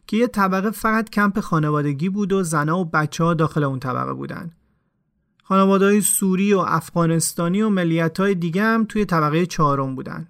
که 0.07 0.17
یه 0.17 0.27
طبقه 0.27 0.71
فقط 0.71 1.11
کمپ 1.11 1.41
خانوادگی 1.41 2.09
بود 2.09 2.33
و 2.33 2.43
زنها 2.43 2.81
و 2.81 2.85
بچه 2.85 3.25
ها 3.25 3.35
داخل 3.35 3.65
اون 3.65 3.79
طبقه 3.79 4.13
بودن. 4.13 4.51
خانواده 5.45 5.85
های 5.85 6.01
سوری 6.01 6.53
و 6.53 6.59
افغانستانی 6.59 7.63
و 7.63 7.69
ملیت 7.69 8.21
های 8.21 8.35
دیگه 8.35 8.63
هم 8.63 8.85
توی 8.85 9.05
طبقه 9.05 9.47
چهارم 9.47 9.95
بودن. 9.95 10.29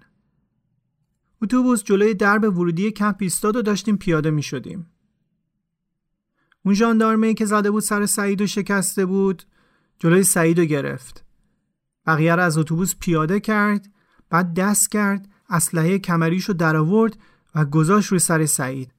اتوبوس 1.41 1.83
جلوی 1.83 2.13
درب 2.13 2.57
ورودی 2.57 2.91
کمپ 2.91 3.17
ایستاد 3.19 3.55
و 3.55 3.61
داشتیم 3.61 3.97
پیاده 3.97 4.31
می 4.31 4.43
شدیم. 4.43 4.87
اون 6.65 6.73
ژاندارمه 6.73 7.33
که 7.33 7.45
زده 7.45 7.71
بود 7.71 7.83
سر 7.83 8.05
سعید 8.05 8.41
و 8.41 8.47
شکسته 8.47 9.05
بود 9.05 9.43
جلوی 9.99 10.23
سعید 10.23 10.59
رو 10.59 10.65
گرفت. 10.65 11.25
بقیه 12.05 12.35
رو 12.35 12.43
از 12.43 12.57
اتوبوس 12.57 12.95
پیاده 12.99 13.39
کرد 13.39 13.91
بعد 14.29 14.53
دست 14.53 14.91
کرد 14.91 15.29
اسلحه 15.49 15.99
کمریش 15.99 16.45
رو 16.45 16.53
در 16.53 16.75
آورد 16.75 17.17
و 17.55 17.65
گذاشت 17.65 18.07
روی 18.07 18.19
سر 18.19 18.45
سعید. 18.45 18.93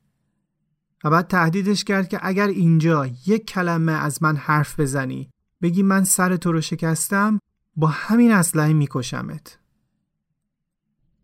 و 1.04 1.10
بعد 1.10 1.26
تهدیدش 1.26 1.84
کرد 1.84 2.08
که 2.08 2.18
اگر 2.22 2.46
اینجا 2.46 3.06
یک 3.26 3.46
کلمه 3.46 3.92
از 3.92 4.22
من 4.22 4.36
حرف 4.36 4.80
بزنی 4.80 5.30
بگی 5.62 5.82
من 5.82 6.04
سر 6.04 6.36
تو 6.36 6.52
رو 6.52 6.60
شکستم 6.60 7.38
با 7.76 7.86
همین 7.86 8.32
اسلحه 8.32 8.72
میکشمت. 8.72 9.58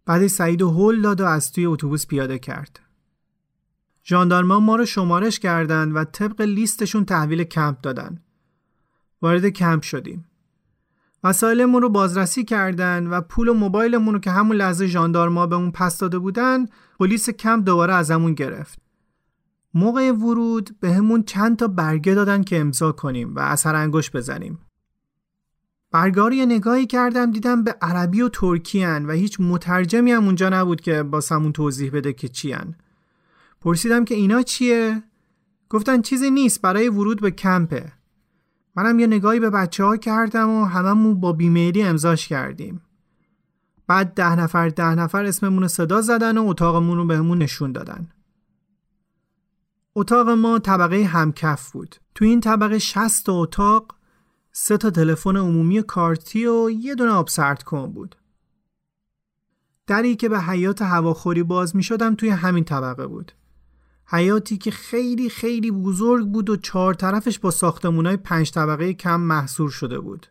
بعد 0.06 0.26
سعید 0.26 0.62
و 0.62 0.70
هل 0.70 1.02
داد 1.02 1.20
و 1.20 1.24
از 1.24 1.52
توی 1.52 1.66
اتوبوس 1.66 2.06
پیاده 2.06 2.38
کرد. 2.38 2.80
ژاندارما 4.08 4.60
ما 4.60 4.76
رو 4.76 4.86
شمارش 4.86 5.38
کردند 5.38 5.96
و 5.96 6.04
طبق 6.04 6.40
لیستشون 6.40 7.04
تحویل 7.04 7.44
کمپ 7.44 7.80
دادن. 7.80 8.22
وارد 9.22 9.46
کمپ 9.46 9.82
شدیم. 9.82 10.24
وسایلمون 11.24 11.82
رو 11.82 11.88
بازرسی 11.88 12.44
کردن 12.44 13.06
و 13.06 13.20
پول 13.20 13.48
و 13.48 13.54
موبایلمون 13.54 14.14
رو 14.14 14.20
که 14.20 14.30
همون 14.30 14.56
لحظه 14.56 14.86
ژاندارما 14.86 15.46
بهمون 15.46 15.70
پس 15.70 15.98
داده 15.98 16.18
بودن 16.18 16.66
پلیس 16.98 17.30
کمپ 17.30 17.64
دوباره 17.64 17.94
ازمون 17.94 18.34
گرفت. 18.34 18.78
موقع 19.74 20.12
ورود 20.12 20.76
به 20.80 20.92
همون 20.92 21.22
چند 21.22 21.56
تا 21.56 21.68
برگه 21.68 22.14
دادن 22.14 22.42
که 22.42 22.60
امضا 22.60 22.92
کنیم 22.92 23.34
و 23.34 23.38
اثر 23.40 23.74
انگشت 23.74 24.16
بزنیم. 24.16 24.58
برگاری 25.90 26.46
نگاهی 26.46 26.86
کردم 26.86 27.30
دیدم 27.30 27.64
به 27.64 27.76
عربی 27.82 28.20
و 28.22 28.28
ترکی 28.28 28.82
هن 28.82 29.06
و 29.06 29.12
هیچ 29.12 29.40
مترجمی 29.40 30.12
هم 30.12 30.24
اونجا 30.24 30.48
نبود 30.48 30.80
که 30.80 31.02
با 31.02 31.20
سمون 31.20 31.52
توضیح 31.52 31.90
بده 31.90 32.12
که 32.12 32.28
چی 32.28 32.52
هن. 32.52 32.74
پرسیدم 33.60 34.04
که 34.04 34.14
اینا 34.14 34.42
چیه؟ 34.42 35.02
گفتن 35.68 36.02
چیزی 36.02 36.30
نیست 36.30 36.62
برای 36.62 36.88
ورود 36.88 37.20
به 37.20 37.30
کمپه. 37.30 37.92
منم 38.76 38.98
یه 38.98 39.06
نگاهی 39.06 39.40
به 39.40 39.50
بچه 39.50 39.84
ها 39.84 39.96
کردم 39.96 40.50
و 40.50 40.64
هممون 40.64 41.20
با 41.20 41.32
بیمیلی 41.32 41.82
امضاش 41.82 42.28
کردیم. 42.28 42.82
بعد 43.86 44.14
ده 44.14 44.36
نفر 44.36 44.68
ده 44.68 44.94
نفر 44.94 45.24
اسممون 45.24 45.62
رو 45.62 45.68
صدا 45.68 46.00
زدن 46.00 46.38
و 46.38 46.48
اتاقمون 46.48 46.96
رو 46.96 47.06
بهمون 47.06 47.38
نشون 47.38 47.72
دادن. 47.72 48.08
اتاق 49.94 50.28
ما 50.28 50.58
طبقه 50.58 51.04
همکف 51.04 51.70
بود. 51.70 51.96
تو 52.14 52.24
این 52.24 52.40
طبقه 52.40 52.78
60 52.78 53.28
اتاق 53.28 53.94
سه 54.52 54.76
تا 54.76 54.90
تلفن 54.90 55.36
عمومی 55.36 55.82
کارتی 55.82 56.46
و 56.46 56.70
یه 56.70 56.94
دونه 56.94 57.10
آب 57.10 57.28
سرد 57.28 57.62
کن 57.62 57.92
بود. 57.92 58.16
دری 59.86 60.16
که 60.16 60.28
به 60.28 60.40
حیات 60.40 60.82
هواخوری 60.82 61.42
باز 61.42 61.76
می 61.76 61.82
شدم 61.82 62.14
توی 62.14 62.28
همین 62.28 62.64
طبقه 62.64 63.06
بود. 63.06 63.32
حیاتی 64.10 64.58
که 64.58 64.70
خیلی 64.70 65.30
خیلی 65.30 65.70
بزرگ 65.70 66.26
بود 66.26 66.50
و 66.50 66.56
چهار 66.56 66.94
طرفش 66.94 67.38
با 67.38 67.50
ساختمونای 67.50 68.16
پنج 68.16 68.52
طبقه 68.52 68.94
کم 68.94 69.20
محصور 69.20 69.70
شده 69.70 70.00
بود. 70.00 70.26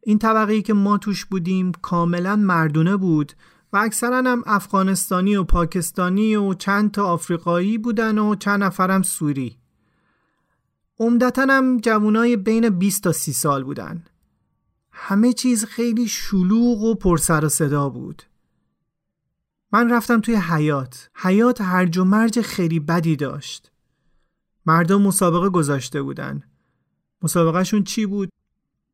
این 0.00 0.18
طبقه 0.18 0.62
که 0.62 0.74
ما 0.74 0.98
توش 0.98 1.24
بودیم 1.24 1.72
کاملا 1.72 2.36
مردونه 2.36 2.96
بود 2.96 3.32
و 3.72 3.76
اکثرا 3.76 4.16
هم 4.16 4.42
افغانستانی 4.46 5.36
و 5.36 5.44
پاکستانی 5.44 6.36
و 6.36 6.54
چند 6.54 6.90
تا 6.90 7.04
آفریقایی 7.04 7.78
بودن 7.78 8.18
و 8.18 8.34
چند 8.34 8.62
نفرم 8.62 9.02
سوری. 9.02 9.58
عمدتا 10.98 11.46
هم 11.48 11.76
جوانای 11.76 12.36
بین 12.36 12.68
20 12.68 13.02
تا 13.02 13.12
30 13.12 13.32
سال 13.32 13.64
بودن. 13.64 14.04
همه 14.90 15.32
چیز 15.32 15.64
خیلی 15.64 16.08
شلوغ 16.08 16.82
و 16.82 16.94
پرسر 16.94 17.44
و 17.44 17.48
صدا 17.48 17.88
بود. 17.88 18.22
من 19.72 19.92
رفتم 19.92 20.20
توی 20.20 20.34
حیات 20.34 21.10
حیات 21.14 21.60
هرج 21.60 21.98
و 21.98 22.04
مرج 22.04 22.40
خیلی 22.40 22.80
بدی 22.80 23.16
داشت. 23.16 23.72
مردم 24.66 25.02
مسابقه 25.02 25.48
گذاشته 25.48 26.02
بودن. 26.02 26.42
مسابقهشون 27.22 27.84
چی 27.84 28.06
بود؟ 28.06 28.30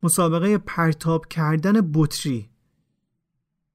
مسابقه 0.02 0.58
پرتاب 0.58 1.26
کردن 1.26 1.90
بطری. 1.94 2.50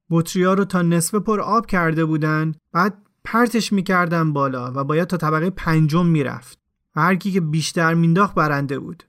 بطری 0.09 0.43
ها 0.43 0.53
رو 0.53 0.65
تا 0.65 0.81
نصف 0.81 1.15
پر 1.15 1.41
آب 1.41 1.65
کرده 1.65 2.05
بودن 2.05 2.55
بعد 2.71 2.97
پرتش 3.23 3.73
می‌کردن 3.73 4.33
بالا 4.33 4.71
و 4.75 4.83
باید 4.83 5.07
تا 5.07 5.17
طبقه 5.17 5.49
پنجم 5.49 6.05
می‌رفت 6.05 6.59
و 6.95 7.01
هر 7.01 7.15
کی 7.15 7.31
که 7.31 7.41
بیشتر 7.41 7.93
مینداخت 7.93 8.35
برنده 8.35 8.79
بود. 8.79 9.03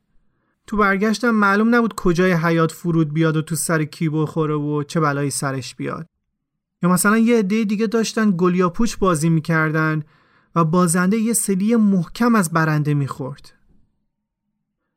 تو 0.66 0.76
برگشتم 0.76 1.31
معلوم 1.31 1.74
نبود 1.74 1.94
کجای 1.94 2.33
حیات 2.33 2.72
فرود 2.72 3.14
بیاد 3.14 3.37
و 3.37 3.42
تو 3.42 3.57
سر 3.57 3.85
کی 3.85 4.09
بخوره 4.09 4.55
و 4.55 4.83
چه 4.83 5.00
بلایی 5.00 5.31
سرش 5.31 5.74
بیاد. 5.74 6.07
یا 6.83 6.88
مثلا 6.88 7.18
یه 7.18 7.38
عده 7.38 7.64
دیگه 7.64 7.87
داشتن 7.87 8.35
گلیا 8.37 8.71
پوچ 8.71 8.97
بازی 8.97 9.29
می‌کردن 9.29 10.03
و 10.55 10.64
بازنده 10.64 11.16
یه 11.16 11.33
سلی 11.33 11.77
محکم 11.77 12.35
از 12.35 12.51
برنده 12.51 12.95
می‌خورد. 12.95 13.53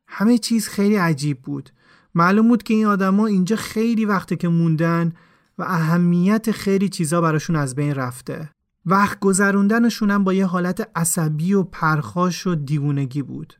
همه 0.08 0.38
چیز 0.38 0.68
خیلی 0.68 0.96
عجیب 0.96 1.42
بود. 1.42 1.70
معلوم 2.14 2.48
بود 2.48 2.62
که 2.62 2.74
این 2.74 2.86
آدما 2.86 3.26
اینجا 3.26 3.56
خیلی 3.56 4.04
وقته 4.04 4.36
که 4.36 4.48
موندن 4.48 5.12
و 5.58 5.62
اهمیت 5.62 6.50
خیلی 6.50 6.88
چیزا 6.88 7.20
براشون 7.20 7.56
از 7.56 7.74
بین 7.74 7.94
رفته. 7.94 8.50
وقت 8.86 9.20
گذروندنشون 9.20 10.10
هم 10.10 10.24
با 10.24 10.34
یه 10.34 10.46
حالت 10.46 10.90
عصبی 10.96 11.54
و 11.54 11.62
پرخاش 11.62 12.46
و 12.46 12.54
دیوونگی 12.54 13.22
بود. 13.22 13.54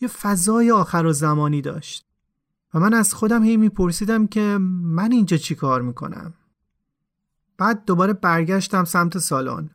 یه 0.00 0.08
فضای 0.08 0.70
آخر 0.70 1.06
و 1.06 1.12
زمانی 1.12 1.62
داشت. 1.62 2.06
و 2.74 2.80
من 2.80 2.94
از 2.94 3.14
خودم 3.14 3.42
هی 3.42 3.56
میپرسیدم 3.56 4.26
که 4.26 4.58
من 4.82 5.12
اینجا 5.12 5.36
چی 5.36 5.54
کار 5.54 5.82
می‌کنم؟ 5.82 6.34
بعد 7.60 7.84
دوباره 7.84 8.12
برگشتم 8.12 8.84
سمت 8.84 9.18
سالن. 9.18 9.70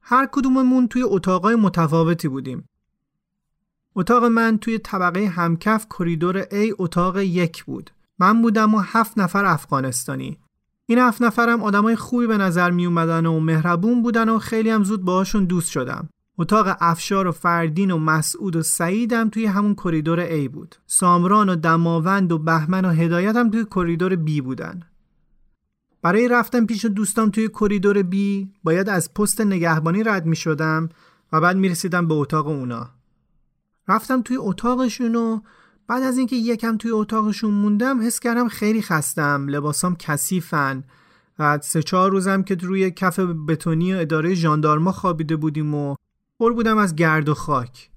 هر 0.00 0.28
کدوممون 0.32 0.88
توی 0.88 1.02
اتاقای 1.02 1.54
متفاوتی 1.54 2.28
بودیم. 2.28 2.68
اتاق 3.96 4.24
من 4.24 4.58
توی 4.58 4.78
طبقه 4.78 5.26
همکف 5.26 5.86
کریدور 5.98 6.42
A 6.42 6.74
اتاق 6.78 7.18
یک 7.18 7.64
بود. 7.64 7.90
من 8.18 8.42
بودم 8.42 8.74
و 8.74 8.78
هفت 8.78 9.18
نفر 9.18 9.44
افغانستانی. 9.44 10.38
این 10.86 10.98
هفت 10.98 11.22
نفرم 11.22 11.62
آدمای 11.62 11.96
خوبی 11.96 12.26
به 12.26 12.36
نظر 12.38 12.70
می 12.70 12.86
اومدن 12.86 13.26
و 13.26 13.40
مهربون 13.40 14.02
بودن 14.02 14.28
و 14.28 14.38
خیلی 14.38 14.70
هم 14.70 14.84
زود 14.84 15.04
باهاشون 15.04 15.44
دوست 15.44 15.70
شدم. 15.70 16.08
اتاق 16.38 16.76
افشار 16.80 17.26
و 17.26 17.32
فردین 17.32 17.90
و 17.90 17.98
مسعود 17.98 18.56
و 18.56 18.62
سعیدم 18.62 19.28
توی 19.28 19.46
همون 19.46 19.74
کریدور 19.74 20.44
A 20.44 20.48
بود. 20.48 20.76
سامران 20.86 21.48
و 21.48 21.56
دماوند 21.56 22.32
و 22.32 22.38
بهمن 22.38 22.84
و 22.84 22.90
هدایت 22.90 23.36
هم 23.36 23.50
توی 23.50 23.64
کریدور 23.64 24.16
B 24.16 24.42
بودن. 24.42 24.82
برای 26.06 26.28
رفتن 26.28 26.66
پیش 26.66 26.84
دوستام 26.84 27.30
توی 27.30 27.48
کریدور 27.48 28.02
B 28.02 28.50
باید 28.64 28.88
از 28.88 29.14
پست 29.14 29.40
نگهبانی 29.40 30.02
رد 30.02 30.26
می 30.26 30.36
شدم 30.36 30.88
و 31.32 31.40
بعد 31.40 31.56
می 31.56 31.68
رسیدم 31.68 32.08
به 32.08 32.14
اتاق 32.14 32.46
اونا. 32.46 32.90
رفتم 33.88 34.22
توی 34.22 34.36
اتاقشون 34.36 35.14
و 35.14 35.40
بعد 35.86 36.02
از 36.02 36.18
اینکه 36.18 36.36
یکم 36.36 36.76
توی 36.76 36.90
اتاقشون 36.90 37.54
موندم 37.54 38.06
حس 38.06 38.20
کردم 38.20 38.48
خیلی 38.48 38.82
خستم 38.82 39.48
لباسام 39.48 39.96
کثیفن. 39.96 40.84
بعد 41.38 41.62
سه 41.62 41.82
چهار 41.82 42.10
روزم 42.10 42.42
که 42.42 42.54
روی 42.54 42.90
کف 42.90 43.18
بتونی 43.48 43.94
اداره 43.94 44.34
ژاندارما 44.34 44.92
خوابیده 44.92 45.36
بودیم 45.36 45.74
و 45.74 45.94
پر 46.40 46.52
بودم 46.52 46.78
از 46.78 46.94
گرد 46.94 47.28
و 47.28 47.34
خاک. 47.34 47.90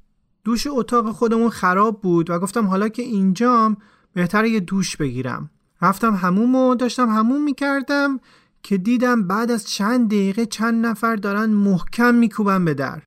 دوش 0.44 0.68
اتاق 0.68 1.12
خودمون 1.12 1.50
خراب 1.50 2.02
بود 2.02 2.30
و 2.30 2.40
گفتم 2.40 2.68
حالا 2.68 2.90
که 2.90 3.02
اینجام 3.02 3.78
بهتره 4.14 4.50
یه 4.50 4.60
دوش 4.60 4.98
بگیرم. 4.98 5.50
رفتم 5.82 6.16
هموم 6.16 6.56
و 6.56 6.76
داشتم 6.76 7.10
هموم 7.10 7.44
می‌کردم 7.44 8.20
که 8.64 8.78
دیدم 8.78 9.28
بعد 9.28 9.52
از 9.52 9.68
چند 9.68 10.08
دقیقه 10.08 10.46
چند 10.46 10.86
نفر 10.86 11.16
دارن 11.16 11.50
محکم 11.50 12.16
میکوبن 12.16 12.66
به 12.66 12.74
در. 12.74 13.02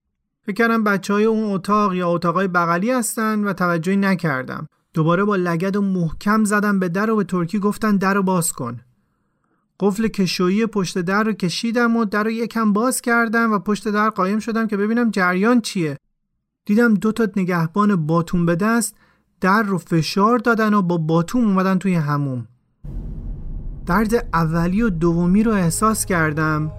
فکر 0.47 0.55
کردم 0.55 0.85
بچه 0.85 1.13
های 1.13 1.25
اون 1.25 1.55
اتاق 1.55 1.95
یا 1.95 2.09
اتاقای 2.09 2.49
بغلی 2.49 2.91
هستن 2.91 3.45
و 3.45 3.53
توجهی 3.53 3.97
نکردم. 3.97 4.67
دوباره 4.95 5.25
با 5.25 5.37
لگد 5.37 5.77
و 5.77 5.83
محکم 5.83 6.45
زدم 6.45 6.79
به 6.79 6.89
در 6.89 7.11
و 7.11 7.17
به 7.17 7.25
ترکی 7.25 7.59
گفتن 7.59 7.97
در 7.97 8.15
رو 8.15 8.23
باز 8.23 8.53
کن. 8.53 8.81
قفل 9.81 10.09
کشویی 10.09 10.67
پشت 10.67 10.99
در 10.99 11.25
رو 11.25 11.33
کشیدم 11.33 11.97
و 11.97 12.05
در 12.05 12.25
رو 12.25 12.31
یکم 12.31 12.73
باز 12.73 13.01
کردم 13.01 13.53
و 13.53 13.59
پشت 13.59 13.89
در 13.89 14.11
قایم 14.11 14.39
شدم 14.39 14.67
که 14.67 14.77
ببینم 14.77 15.11
جریان 15.11 15.61
چیه. 15.61 15.97
دیدم 16.65 16.95
دو 16.95 17.13
تا 17.13 17.29
نگهبان 17.37 18.07
باتون 18.07 18.47
به 18.47 18.57
دست 18.57 18.97
در 19.41 19.63
رو 19.63 19.79
فشار 19.79 20.39
دادن 20.39 20.75
و 20.75 20.83
با 20.83 20.99
باتوم 20.99 21.45
اومدن 21.45 21.79
توی 21.79 21.95
هموم. 21.95 22.49
درد 23.87 24.29
اولی 24.35 24.83
و 24.83 24.91
دومی 24.91 25.43
رو 25.43 25.53
احساس 25.53 26.05
کردم 26.05 26.71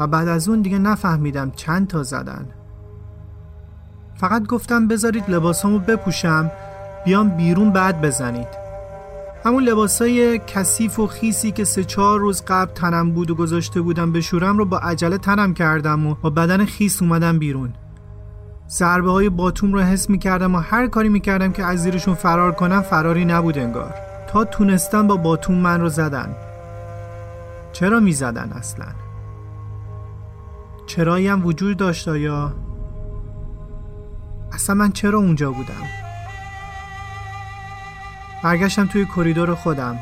و 0.00 0.06
بعد 0.06 0.28
از 0.28 0.48
اون 0.48 0.62
دیگه 0.62 0.78
نفهمیدم 0.78 1.50
چند 1.50 1.86
تا 1.86 2.02
زدن. 2.02 2.46
فقط 4.16 4.46
گفتم 4.46 4.88
بذارید 4.88 5.30
لباسامو 5.30 5.78
بپوشم 5.78 6.50
بیام 7.04 7.28
بیرون 7.28 7.72
بعد 7.72 8.00
بزنید. 8.00 8.48
همون 9.44 9.62
لباسای 9.62 10.38
کثیف 10.38 10.98
و 10.98 11.06
خیسی 11.06 11.52
که 11.52 11.64
سه 11.64 11.84
چهار 11.84 12.20
روز 12.20 12.42
قبل 12.48 12.72
تنم 12.72 13.12
بود 13.12 13.30
و 13.30 13.34
گذاشته 13.34 13.80
بودم 13.80 14.12
بشورم 14.12 14.58
رو 14.58 14.64
با 14.64 14.78
عجله 14.78 15.18
تنم 15.18 15.54
کردم 15.54 16.06
و 16.06 16.14
با 16.14 16.30
بدن 16.30 16.64
خیس 16.64 17.02
اومدم 17.02 17.38
بیرون. 17.38 17.72
ضربه 18.68 19.10
های 19.10 19.28
باتوم 19.28 19.72
رو 19.72 19.80
حس 19.80 20.10
می‌کردم 20.10 20.54
و 20.54 20.58
هر 20.58 20.86
کاری 20.86 21.08
می‌کردم 21.08 21.52
که 21.52 21.64
از 21.64 21.82
زیرشون 21.82 22.14
فرار 22.14 22.52
کنم 22.52 22.82
فراری 22.82 23.24
نبود 23.24 23.58
انگار. 23.58 24.09
تا 24.32 24.44
تونستم 24.44 25.06
با 25.06 25.16
باتوم 25.16 25.54
من 25.54 25.80
رو 25.80 25.88
زدن. 25.88 26.34
چرا 27.72 28.00
می‌زدن 28.00 28.52
اصلا؟ 28.52 28.86
چرایی 30.86 31.28
هم 31.28 31.46
وجود 31.46 31.76
داشت 31.76 32.08
یا 32.08 32.52
اصلا 34.52 34.74
من 34.74 34.92
چرا 34.92 35.18
اونجا 35.18 35.50
بودم؟ 35.50 35.86
برگشتم 38.42 38.86
توی 38.86 39.04
کریدور 39.04 39.54
خودم. 39.54 39.98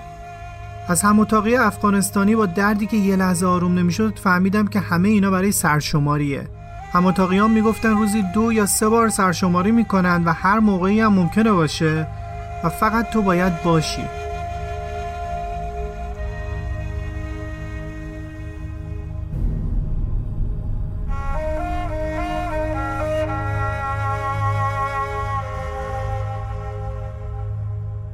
از 0.89 1.03
هم 1.03 1.21
اتاقی 1.21 1.57
افغانستانی 1.57 2.37
با 2.37 2.47
دردی 2.47 2.87
که 2.87 2.97
یه 2.97 3.17
لحظه 3.17 3.47
آروم 3.47 3.79
نمی‌شد 3.79 4.19
فهمیدم 4.19 4.67
که 4.67 4.81
همه 4.81 5.09
اینا 5.09 5.31
برای 5.31 5.53
سرشماریه. 5.53 6.49
هم 6.93 7.07
اتاقیان 7.07 7.51
می‌گفتن 7.51 7.91
روزی 7.91 8.25
دو 8.35 8.53
یا 8.53 8.67
سه 8.67 8.89
بار 8.89 9.09
سرشماری 9.09 9.73
می‌کنن 9.73 10.25
و 10.25 10.33
هر 10.33 10.59
موقعی 10.59 11.01
هم 11.01 11.13
ممکنه 11.13 11.53
باشه. 11.53 12.07
و 12.65 12.69
فقط 12.69 13.11
تو 13.11 13.23
باید 13.23 13.63
باشی. 13.63 14.03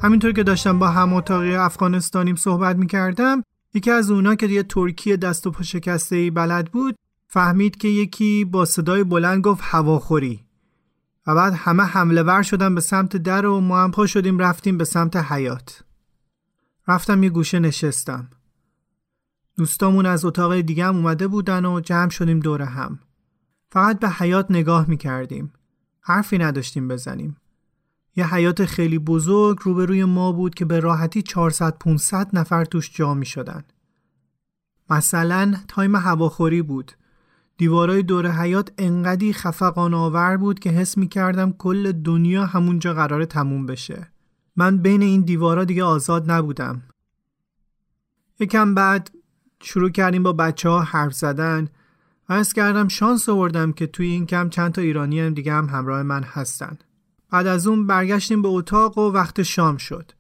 همینطور 0.03 0.33
که 0.33 0.43
داشتم 0.43 0.79
با 0.79 0.89
هم 0.89 1.15
اتاقی 1.15 1.55
افغانستانیم 1.55 2.37
صحبت 2.37 2.77
می‌کردم 2.77 3.43
یکی 3.75 3.91
از 3.91 4.11
اونا 4.11 4.35
که 4.35 4.47
یه 4.47 4.63
ترکی 4.63 5.17
دست 5.17 5.47
و 5.47 5.51
پا 5.51 5.63
شکسته 5.63 6.17
ای 6.17 6.31
بلد 6.31 6.71
بود 6.73 6.97
فهمید 7.29 7.77
که 7.77 7.89
یکی 7.89 8.45
با 8.45 8.65
صدای 8.65 9.05
بلند 9.05 9.43
گفت 9.43 9.61
هواخوری. 9.65 10.44
و 11.27 11.35
بعد 11.35 11.53
همه 11.53 11.83
حمله 11.83 12.23
ور 12.23 12.43
شدن 12.43 12.75
به 12.75 12.81
سمت 12.81 13.17
در 13.17 13.47
و 13.47 13.61
ما 13.61 13.83
هم 13.83 13.91
پا 13.91 14.07
شدیم 14.07 14.39
رفتیم 14.39 14.79
به 14.79 14.85
سمت 14.85 15.17
حیات 15.17 15.85
رفتم 16.89 17.23
یه 17.23 17.31
گوشه 17.31 17.59
نشستم. 17.59 18.29
دوستامون 19.57 20.07
از 20.07 20.25
اتاق 20.25 20.61
دیگه 20.61 20.85
هم 20.85 20.97
اومده 20.97 21.29
بودن 21.29 21.65
و 21.65 21.81
جمع 21.81 22.11
شدیم 22.11 22.41
دور 22.41 22.63
هم. 22.63 22.99
فقط 23.71 23.99
به 23.99 24.09
حیات 24.09 24.51
نگاه 24.51 24.91
می‌کردیم. 24.91 25.53
حرفی 26.01 26.39
نداشتیم 26.39 26.89
بزنیم. 26.89 27.37
یه 28.17 28.35
حیات 28.35 28.65
خیلی 28.65 28.99
بزرگ 28.99 29.59
روبروی 29.63 30.05
ما 30.05 30.33
بود 30.33 30.55
که 30.55 30.65
به 30.65 30.81
راحتی 30.81 31.23
400 31.23 31.79
500 31.79 32.29
نفر 32.33 32.65
توش 32.65 32.91
جا 32.95 33.15
می 33.15 33.27
شدن. 33.27 33.65
مثلا 34.91 35.55
تایم 35.69 35.97
هواخوری 35.97 36.63
بود. 36.63 36.93
دیوارای 37.57 38.03
دور 38.03 38.31
حیات 38.31 38.73
انقدی 38.79 39.33
خفقان 39.33 39.95
آور 39.95 40.37
بود 40.37 40.59
که 40.59 40.71
حس 40.71 40.99
می 40.99 41.09
کردم 41.09 41.53
کل 41.53 41.93
دنیا 41.93 42.47
همونجا 42.47 42.95
قرار 42.95 43.25
تموم 43.25 43.67
بشه. 43.67 44.09
من 44.57 44.79
بین 44.79 45.03
این 45.03 45.21
دیوارا 45.21 45.65
دیگه 45.65 45.85
آزاد 45.85 46.31
نبودم. 46.31 46.83
یکم 48.41 48.75
بعد 48.75 49.11
شروع 49.63 49.91
کردیم 49.91 50.23
با 50.23 50.33
بچه 50.33 50.69
ها 50.69 50.81
حرف 50.83 51.15
زدن 51.15 51.69
و 52.29 52.33
از 52.33 52.53
کردم 52.53 52.89
شانس 52.89 53.29
آوردم 53.29 53.73
که 53.73 53.87
توی 53.87 54.07
این 54.07 54.27
کم 54.27 54.49
چند 54.49 54.73
تا 54.73 54.83
ایرانی 54.83 55.21
هم 55.21 55.35
دیگه 55.35 55.53
هم 55.53 55.67
همراه 55.67 56.03
من 56.03 56.23
هستن. 56.23 56.79
بعد 57.31 57.47
از 57.47 57.67
اون 57.67 57.87
برگشتیم 57.87 58.43
به 58.43 58.49
اتاق 58.49 58.99
و 58.99 59.13
وقت 59.13 59.43
شام 59.43 59.77
شد. 59.77 60.13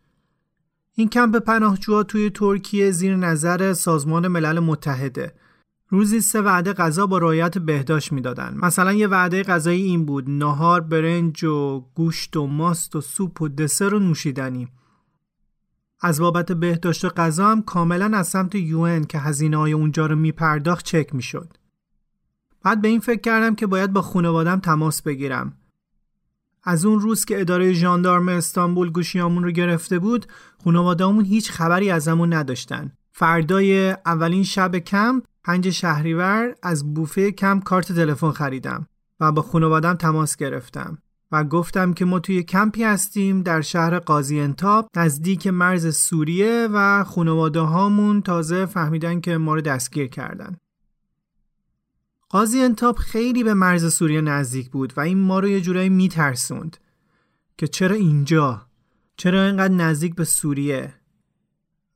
این 0.94 1.08
کمپ 1.08 1.36
پناهجوها 1.36 2.02
توی 2.02 2.30
ترکیه 2.30 2.90
زیر 2.90 3.16
نظر 3.16 3.72
سازمان 3.72 4.28
ملل 4.28 4.58
متحده. 4.58 5.34
روزی 5.94 6.20
سه 6.20 6.42
وعده 6.42 6.72
غذا 6.72 7.06
با 7.06 7.18
رعایت 7.18 7.58
بهداشت 7.58 8.12
می‌دادن. 8.12 8.54
مثلا 8.62 8.92
یه 8.92 9.08
وعده 9.08 9.42
غذایی 9.42 9.82
این 9.82 10.04
بود: 10.04 10.30
نهار، 10.30 10.80
برنج 10.80 11.44
و 11.44 11.84
گوشت 11.94 12.36
و 12.36 12.46
ماست 12.46 12.96
و 12.96 13.00
سوپ 13.00 13.42
و 13.42 13.48
دسر 13.48 13.94
و 13.94 13.98
نوشیدنی. 13.98 14.68
از 16.00 16.20
بابت 16.20 16.52
بهداشت 16.52 17.04
و 17.04 17.08
غذا 17.08 17.48
هم 17.48 17.62
کاملا 17.62 18.18
از 18.18 18.28
سمت 18.28 18.54
یون 18.54 19.04
که 19.04 19.18
هزینه 19.18 19.56
های 19.56 19.72
اونجا 19.72 20.06
رو 20.06 20.16
میپرداخت 20.16 20.84
چک 20.84 21.14
می‌شد. 21.14 21.56
بعد 22.62 22.80
به 22.80 22.88
این 22.88 23.00
فکر 23.00 23.20
کردم 23.20 23.54
که 23.54 23.66
باید 23.66 23.92
با 23.92 24.02
خانوادم 24.02 24.60
تماس 24.60 25.02
بگیرم. 25.02 25.56
از 26.64 26.84
اون 26.84 27.00
روز 27.00 27.24
که 27.24 27.40
اداره 27.40 27.72
ژاندارم 27.72 28.28
استانبول 28.28 28.90
گوشیامون 28.90 29.44
رو 29.44 29.50
گرفته 29.50 29.98
بود 29.98 30.26
خانواده‌مون 30.64 31.24
هیچ 31.24 31.50
خبری 31.50 31.90
ازمون 31.90 32.32
نداشتن 32.32 32.92
فردای 33.12 33.90
اولین 33.90 34.44
شب 34.44 34.76
کمپ 34.76 35.24
پنج 35.44 35.70
شهریور 35.70 36.54
از 36.62 36.94
بوفه 36.94 37.32
کمپ 37.32 37.62
کارت 37.62 37.92
تلفن 37.92 38.30
خریدم 38.30 38.86
و 39.20 39.32
با 39.32 39.42
خانوادم 39.42 39.94
تماس 39.94 40.36
گرفتم 40.36 40.98
و 41.32 41.44
گفتم 41.44 41.92
که 41.92 42.04
ما 42.04 42.20
توی 42.20 42.42
کمپی 42.42 42.82
هستیم 42.82 43.42
در 43.42 43.60
شهر 43.60 43.98
قاضی 43.98 44.40
انتاب 44.40 44.88
نزدیک 44.96 45.46
مرز 45.46 45.96
سوریه 45.96 46.68
و 46.72 47.04
خانواده 47.04 47.60
هامون 47.60 48.22
تازه 48.22 48.66
فهمیدن 48.66 49.20
که 49.20 49.36
ما 49.36 49.54
رو 49.54 49.60
دستگیر 49.60 50.06
کردن. 50.06 50.56
قاضی 52.28 52.60
انتاب 52.60 52.96
خیلی 52.96 53.44
به 53.44 53.54
مرز 53.54 53.94
سوریه 53.94 54.20
نزدیک 54.20 54.70
بود 54.70 54.92
و 54.96 55.00
این 55.00 55.18
ما 55.18 55.38
رو 55.38 55.48
یه 55.48 55.60
جورایی 55.60 55.88
میترسوند 55.88 56.76
که 57.58 57.66
چرا 57.66 57.96
اینجا؟ 57.96 58.66
چرا 59.16 59.46
اینقدر 59.46 59.74
نزدیک 59.74 60.14
به 60.14 60.24
سوریه؟ 60.24 60.94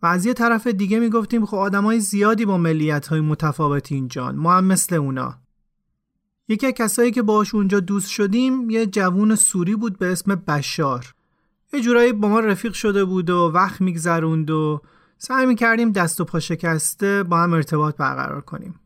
و 0.03 0.07
از 0.07 0.27
یه 0.27 0.35
طرف 0.35 0.67
دیگه 0.67 1.01
می‌گفتیم 1.01 1.47
خب 1.47 1.57
آدمای 1.57 2.01
زیادی 2.01 2.45
با 2.45 2.59
ملیت 2.59 3.07
های 3.07 3.21
متفاوت 3.21 3.93
اینجان 3.93 4.37
ما 4.37 4.53
هم 4.53 4.65
مثل 4.65 4.97
اونا. 4.97 5.39
یکی 6.49 6.67
از 6.67 6.73
کسایی 6.73 7.11
که 7.11 7.23
باهاش 7.23 7.55
اونجا 7.55 7.81
دوست 7.81 8.11
شدیم 8.11 8.71
یه 8.71 8.87
جوون 8.87 9.35
سوری 9.35 9.77
بود 9.77 9.99
به 9.99 10.13
اسم 10.13 10.35
بشار. 10.35 11.15
یه 11.73 11.81
جورایی 11.81 12.13
با 12.13 12.29
ما 12.29 12.41
رفیق 12.41 12.73
شده 12.73 13.05
بود 13.05 13.31
و 13.31 13.51
وقت 13.55 13.81
میگذروند 13.81 14.51
و 14.51 14.81
سعی 15.18 15.47
می‌کردیم 15.47 15.93
دست 15.93 16.20
و 16.20 16.25
پا 16.25 16.41
شکسته 16.41 17.22
با 17.22 17.39
هم 17.39 17.53
ارتباط 17.53 17.97
برقرار 17.97 18.41
کنیم. 18.41 18.81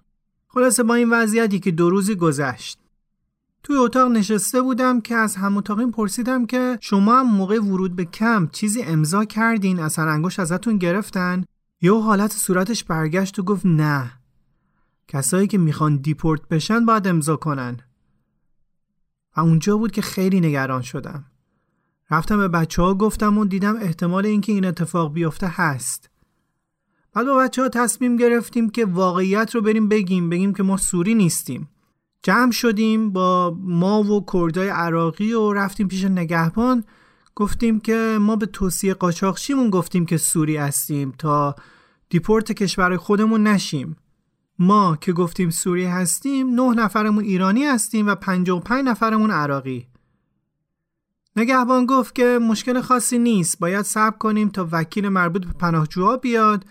خلاصه 0.48 0.82
با 0.82 0.94
این 0.94 1.10
وضعیتی 1.10 1.60
که 1.60 1.70
دو 1.70 1.90
روزی 1.90 2.14
گذشت. 2.14 2.81
توی 3.62 3.76
اتاق 3.76 4.10
نشسته 4.10 4.62
بودم 4.62 5.00
که 5.00 5.14
از 5.14 5.36
هم 5.36 5.56
اتاقیم 5.56 5.90
پرسیدم 5.90 6.46
که 6.46 6.78
شما 6.80 7.20
هم 7.20 7.26
موقع 7.26 7.60
ورود 7.60 7.96
به 7.96 8.04
کمپ 8.04 8.50
چیزی 8.50 8.82
امضا 8.82 9.24
کردین؟ 9.24 9.80
اصلا 9.80 10.10
انگوش 10.10 10.38
ازتون 10.38 10.78
گرفتن؟ 10.78 11.44
یه 11.80 12.00
حالت 12.00 12.32
صورتش 12.32 12.84
برگشت 12.84 13.38
و 13.38 13.42
گفت 13.42 13.66
نه. 13.66 14.12
کسایی 15.08 15.46
که 15.46 15.58
می‌خوان 15.58 15.96
دیپورت 15.96 16.48
بشن 16.48 16.84
باید 16.84 17.08
امضا 17.08 17.36
کنن. 17.36 17.76
و 19.36 19.40
اونجا 19.40 19.76
بود 19.76 19.92
که 19.92 20.02
خیلی 20.02 20.40
نگران 20.40 20.82
شدم. 20.82 21.24
رفتم 22.10 22.36
به 22.36 22.48
بچه 22.48 22.82
ها 22.82 22.94
گفتم 22.94 23.38
و 23.38 23.44
دیدم 23.44 23.76
احتمال 23.76 24.26
اینکه 24.26 24.52
این 24.52 24.64
اتفاق 24.64 25.12
بیفته 25.12 25.48
هست. 25.48 26.10
بعد 27.12 27.26
با 27.26 27.36
بچه 27.36 27.62
ها 27.62 27.68
تصمیم 27.68 28.16
گرفتیم 28.16 28.70
که 28.70 28.84
واقعیت 28.84 29.54
رو 29.54 29.60
بریم 29.60 29.88
بگیم 29.88 30.28
بگیم 30.28 30.54
که 30.54 30.62
ما 30.62 30.76
سوری 30.76 31.14
نیستیم. 31.14 31.68
جمع 32.22 32.52
شدیم 32.52 33.12
با 33.12 33.56
ما 33.60 34.02
و 34.02 34.24
کردای 34.32 34.68
عراقی 34.68 35.32
و 35.32 35.52
رفتیم 35.52 35.88
پیش 35.88 36.04
نگهبان. 36.04 36.84
گفتیم 37.34 37.80
که 37.80 38.18
ما 38.20 38.36
به 38.36 38.46
توصیه 38.46 38.94
قاچاقچیمون 38.94 39.70
گفتیم 39.70 40.06
که 40.06 40.16
سوری 40.16 40.56
هستیم 40.56 41.14
تا 41.18 41.56
دیپورت 42.08 42.52
کشور 42.52 42.96
خودمون 42.96 43.46
نشیم. 43.46 43.96
ما 44.58 44.96
که 45.00 45.12
گفتیم 45.12 45.50
سوریه 45.50 45.90
هستیم 45.90 46.60
نه 46.60 46.74
نفرمون 46.74 47.24
ایرانی 47.24 47.64
هستیم 47.64 48.06
و 48.06 48.14
55 48.14 48.84
نفرمون 48.84 49.30
عراقی. 49.30 49.86
نگهبان 51.36 51.86
گفت 51.86 52.14
که 52.14 52.38
مشکل 52.42 52.80
خاصی 52.80 53.18
نیست 53.18 53.58
باید 53.58 53.82
صبر 53.82 54.16
کنیم 54.16 54.48
تا 54.48 54.68
وکیل 54.72 55.08
مربوط 55.08 55.46
به 55.46 55.52
پناهجوها 55.52 56.16
بیاد 56.16 56.64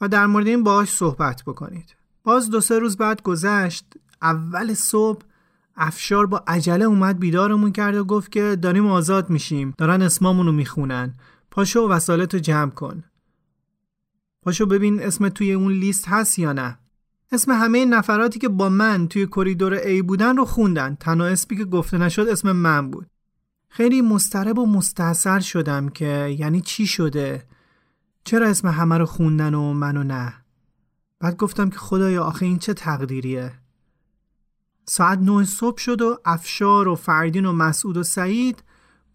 و 0.00 0.08
در 0.08 0.26
مورد 0.26 0.46
این 0.46 0.62
باهاش 0.62 0.88
صحبت 0.88 1.42
بکنید. 1.46 1.96
باز 2.24 2.50
دو 2.50 2.60
سه 2.60 2.78
روز 2.78 2.96
بعد 2.96 3.22
گذشت 3.22 3.84
اول 4.22 4.74
صبح 4.74 5.22
افشار 5.76 6.26
با 6.26 6.44
عجله 6.46 6.84
اومد 6.84 7.18
بیدارمون 7.18 7.72
کرد 7.72 7.94
و 7.94 8.04
گفت 8.04 8.32
که 8.32 8.56
داریم 8.62 8.86
آزاد 8.86 9.30
میشیم. 9.30 9.74
دارن 9.78 10.02
اسمامونو 10.02 10.52
می‌خونن. 10.52 11.14
پاشو 11.50 11.80
و 11.80 11.88
وسالتو 11.88 12.38
جمع 12.38 12.70
کن. 12.70 13.04
پاشو 14.42 14.66
ببین 14.66 15.02
اسم 15.02 15.28
توی 15.28 15.52
اون 15.52 15.72
لیست 15.72 16.08
هست 16.08 16.38
یا 16.38 16.52
نه. 16.52 16.78
اسم 17.32 17.52
همه 17.52 17.84
نفراتی 17.84 18.38
که 18.38 18.48
با 18.48 18.68
من 18.68 19.08
توی 19.08 19.26
کریدور 19.26 19.78
A 19.78 20.02
بودن 20.02 20.36
رو 20.36 20.44
خوندن. 20.44 20.94
تنها 21.00 21.26
اسمی 21.26 21.56
که 21.56 21.64
گفته 21.64 21.98
نشد 21.98 22.28
اسم 22.28 22.52
من 22.52 22.90
بود. 22.90 23.06
خیلی 23.68 24.02
مسترب 24.02 24.58
و 24.58 24.66
مستحصر 24.66 25.40
شدم 25.40 25.88
که 25.88 26.36
یعنی 26.38 26.60
چی 26.60 26.86
شده؟ 26.86 27.44
چرا 28.24 28.48
اسم 28.48 28.68
همه 28.68 28.98
رو 28.98 29.06
خوندن 29.06 29.54
و 29.54 29.72
منو 29.72 30.02
نه؟ 30.02 30.34
بعد 31.20 31.36
گفتم 31.36 31.70
که 31.70 31.78
خدایا 31.78 32.24
آخه 32.24 32.46
این 32.46 32.58
چه 32.58 32.74
تقدیریه؟ 32.74 33.52
ساعت 34.88 35.18
نه 35.18 35.44
صبح 35.44 35.78
شد 35.78 36.02
و 36.02 36.18
افشار 36.24 36.88
و 36.88 36.94
فردین 36.94 37.46
و 37.46 37.52
مسعود 37.52 37.96
و 37.96 38.02
سعید 38.02 38.62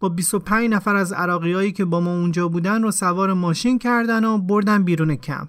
با 0.00 0.08
25 0.08 0.70
نفر 0.70 0.96
از 0.96 1.12
عراقیایی 1.12 1.72
که 1.72 1.84
با 1.84 2.00
ما 2.00 2.10
اونجا 2.10 2.48
بودن 2.48 2.82
رو 2.82 2.90
سوار 2.90 3.32
ماشین 3.32 3.78
کردن 3.78 4.24
و 4.24 4.38
بردن 4.38 4.82
بیرون 4.82 5.16
کمپ. 5.16 5.48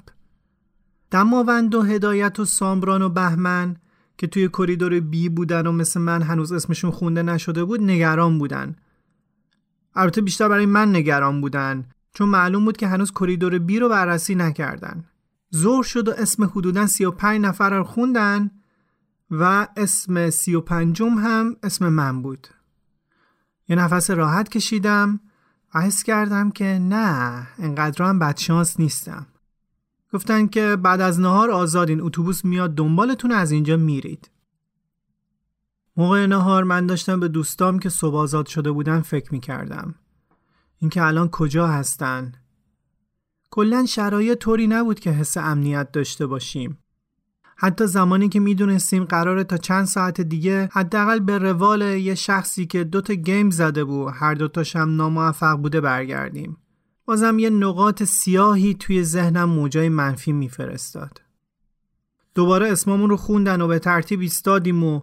دماوند 1.11 1.75
و 1.75 1.81
هدایت 1.81 2.39
و 2.39 2.45
سامبران 2.45 3.01
و 3.01 3.09
بهمن 3.09 3.75
که 4.17 4.27
توی 4.27 4.47
کریدور 4.47 4.99
بی 4.99 5.29
بودن 5.29 5.67
و 5.67 5.71
مثل 5.71 5.99
من 5.99 6.21
هنوز 6.21 6.51
اسمشون 6.51 6.91
خونده 6.91 7.23
نشده 7.23 7.63
بود 7.63 7.81
نگران 7.81 8.39
بودن. 8.39 8.75
البته 9.95 10.21
بیشتر 10.21 10.49
برای 10.49 10.65
من 10.65 10.95
نگران 10.95 11.41
بودن 11.41 11.85
چون 12.13 12.29
معلوم 12.29 12.65
بود 12.65 12.77
که 12.77 12.87
هنوز 12.87 13.11
کریدور 13.11 13.59
بی 13.59 13.79
رو 13.79 13.89
بررسی 13.89 14.35
نکردن. 14.35 15.03
ظهر 15.55 15.83
شد 15.83 16.07
و 16.07 16.11
اسم 16.11 16.43
حدودا 16.43 16.87
35 16.87 17.41
نفر 17.41 17.77
رو 17.77 17.83
خوندن 17.83 18.51
و 19.39 19.67
اسم 19.77 20.29
35 20.29 21.01
هم 21.01 21.55
اسم 21.63 21.89
من 21.89 22.21
بود. 22.21 22.47
یه 23.67 23.75
نفس 23.75 24.09
راحت 24.09 24.49
کشیدم 24.49 25.19
و 25.75 25.81
حس 25.81 26.03
کردم 26.03 26.51
که 26.51 26.65
نه 26.81 27.47
انقدر 27.57 28.05
هم 28.05 28.19
بدشانس 28.19 28.79
نیستم. 28.79 29.27
گفتن 30.13 30.47
که 30.47 30.75
بعد 30.75 31.01
از 31.01 31.19
نهار 31.19 31.51
آزادین 31.51 32.01
اتوبوس 32.01 32.45
میاد 32.45 32.75
دنبالتون 32.75 33.31
از 33.31 33.51
اینجا 33.51 33.77
میرید. 33.77 34.29
موقع 35.97 36.25
نهار 36.25 36.63
من 36.63 36.87
داشتم 36.87 37.19
به 37.19 37.27
دوستام 37.27 37.79
که 37.79 37.89
صبح 37.89 38.15
آزاد 38.15 38.45
شده 38.45 38.71
بودن 38.71 39.01
فکر 39.01 39.33
می‌کردم. 39.33 39.95
اینکه 40.79 41.03
الان 41.03 41.29
کجا 41.29 41.67
هستن؟ 41.67 42.31
کلا 43.51 43.85
شرایط 43.85 44.37
طوری 44.37 44.67
نبود 44.67 44.99
که 44.99 45.11
حس 45.11 45.37
امنیت 45.37 45.91
داشته 45.91 46.27
باشیم. 46.27 46.82
حتی 47.55 47.87
زمانی 47.87 48.29
که 48.29 48.39
می‌دونستیم 48.39 49.03
قراره 49.03 49.43
تا 49.43 49.57
چند 49.57 49.85
ساعت 49.85 50.21
دیگه 50.21 50.69
حداقل 50.71 51.19
به 51.19 51.37
روال 51.37 51.81
یه 51.81 52.15
شخصی 52.15 52.65
که 52.65 52.83
دوتا 52.83 53.13
گیم 53.13 53.49
زده 53.49 53.83
بود 53.83 54.13
هر 54.15 54.33
دوتاش 54.33 54.75
هم 54.75 54.95
ناموفق 54.95 55.55
بوده 55.55 55.81
برگردیم. 55.81 56.57
بازم 57.05 57.39
یه 57.39 57.49
نقاط 57.49 58.03
سیاهی 58.03 58.73
توی 58.73 59.03
ذهنم 59.03 59.49
موجای 59.49 59.89
منفی 59.89 60.31
میفرستاد. 60.31 61.21
دوباره 62.35 62.67
اسممون 62.67 63.09
رو 63.09 63.17
خوندن 63.17 63.61
و 63.61 63.67
به 63.67 63.79
ترتیب 63.79 64.19
ایستادیم 64.19 64.83
و 64.83 65.01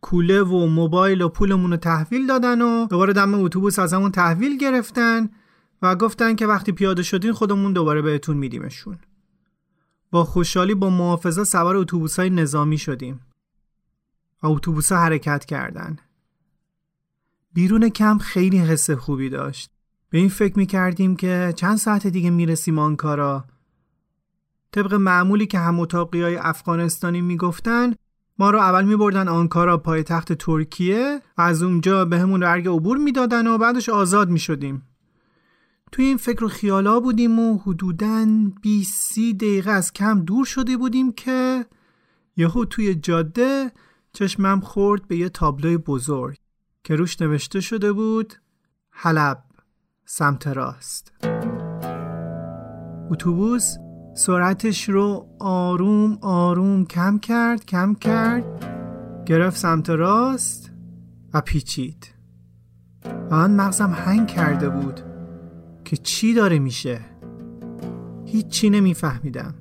کوله 0.00 0.42
و 0.42 0.66
موبایل 0.66 1.22
و 1.22 1.28
پولمون 1.28 1.70
رو 1.70 1.76
تحویل 1.76 2.26
دادن 2.26 2.62
و 2.62 2.86
دوباره 2.86 3.12
دم 3.12 3.34
اتوبوس 3.34 3.78
ازمون 3.78 4.10
تحویل 4.10 4.58
گرفتن 4.58 5.28
و 5.82 5.94
گفتن 5.94 6.34
که 6.34 6.46
وقتی 6.46 6.72
پیاده 6.72 7.02
شدین 7.02 7.32
خودمون 7.32 7.72
دوباره 7.72 8.02
بهتون 8.02 8.36
میدیمشون. 8.36 8.98
با 10.12 10.24
خوشحالی 10.24 10.74
با 10.74 10.90
محافظه 10.90 11.44
سوار 11.44 11.76
اتوبوس 11.76 12.18
های 12.18 12.30
نظامی 12.30 12.78
شدیم. 12.78 13.20
اتوبوس 14.42 14.92
حرکت 14.92 15.44
کردن 15.44 15.96
بیرون 17.52 17.88
کمپ 17.88 18.20
خیلی 18.20 18.58
حس 18.58 18.90
خوبی 18.90 19.30
داشت. 19.30 19.70
به 20.10 20.18
این 20.18 20.28
فکر 20.28 20.58
می 20.58 20.66
کردیم 20.66 21.16
که 21.16 21.52
چند 21.56 21.76
ساعت 21.76 22.06
دیگه 22.06 22.30
می‌رسیم 22.30 22.78
آنکارا. 22.78 23.44
طبق 24.72 24.94
معمولی 24.94 25.46
که 25.46 25.58
هم 25.58 25.86
های 26.14 26.36
افغانستانی 26.36 27.20
می‌گفتن 27.20 27.94
ما 28.38 28.50
رو 28.50 28.58
اول 28.58 28.84
می 28.84 28.96
بردن 28.96 29.28
آنکارا 29.28 29.78
پایتخت 29.78 30.32
ترکیه 30.32 31.22
و 31.38 31.42
از 31.42 31.62
اونجا 31.62 32.04
به 32.04 32.18
همون 32.18 32.42
ررگ 32.42 32.68
عبور 32.68 32.98
می‌دادن 32.98 33.46
و 33.46 33.58
بعدش 33.58 33.88
آزاد 33.88 34.30
می 34.30 34.38
شدیم 34.38 34.82
توی 35.92 36.04
این 36.04 36.16
فکر 36.16 36.44
و 36.44 36.48
خیالا 36.48 37.00
بودیم 37.00 37.38
و 37.38 37.58
حدوداً 37.58 38.26
20 38.62 39.18
دقیقه 39.18 39.70
از 39.70 39.92
کم 39.92 40.20
دور 40.20 40.44
شده 40.44 40.76
بودیم 40.76 41.12
که 41.12 41.66
یهو 42.36 42.64
توی 42.64 42.94
جاده 42.94 43.72
چشمم 44.12 44.60
خورد 44.60 45.08
به 45.08 45.16
یه 45.16 45.28
تابلوی 45.28 45.76
بزرگ 45.76 46.36
که 46.84 46.96
روش 46.96 47.20
نوشته 47.20 47.60
شده 47.60 47.92
بود 47.92 48.34
حلب 48.90 49.44
سمت 50.04 50.46
راست. 50.46 51.12
اتوبوس 53.10 53.76
سرعتش 54.16 54.88
رو 54.88 55.26
آروم 55.40 56.18
آروم 56.22 56.84
کم 56.84 57.18
کرد 57.18 57.64
کم 57.66 57.94
کرد 57.94 58.44
گرفت 59.26 59.56
سمت 59.56 59.90
راست 59.90 60.70
و 61.34 61.40
پیچید. 61.40 62.08
و 63.30 63.48
مغزم 63.48 63.90
هنگ 63.90 64.28
کرده 64.28 64.68
بود. 64.68 65.11
که 65.84 65.96
چی 65.96 66.34
داره 66.34 66.58
میشه؟ 66.58 67.00
هیچی 68.26 68.70
نمیفهمیدم. 68.70 69.54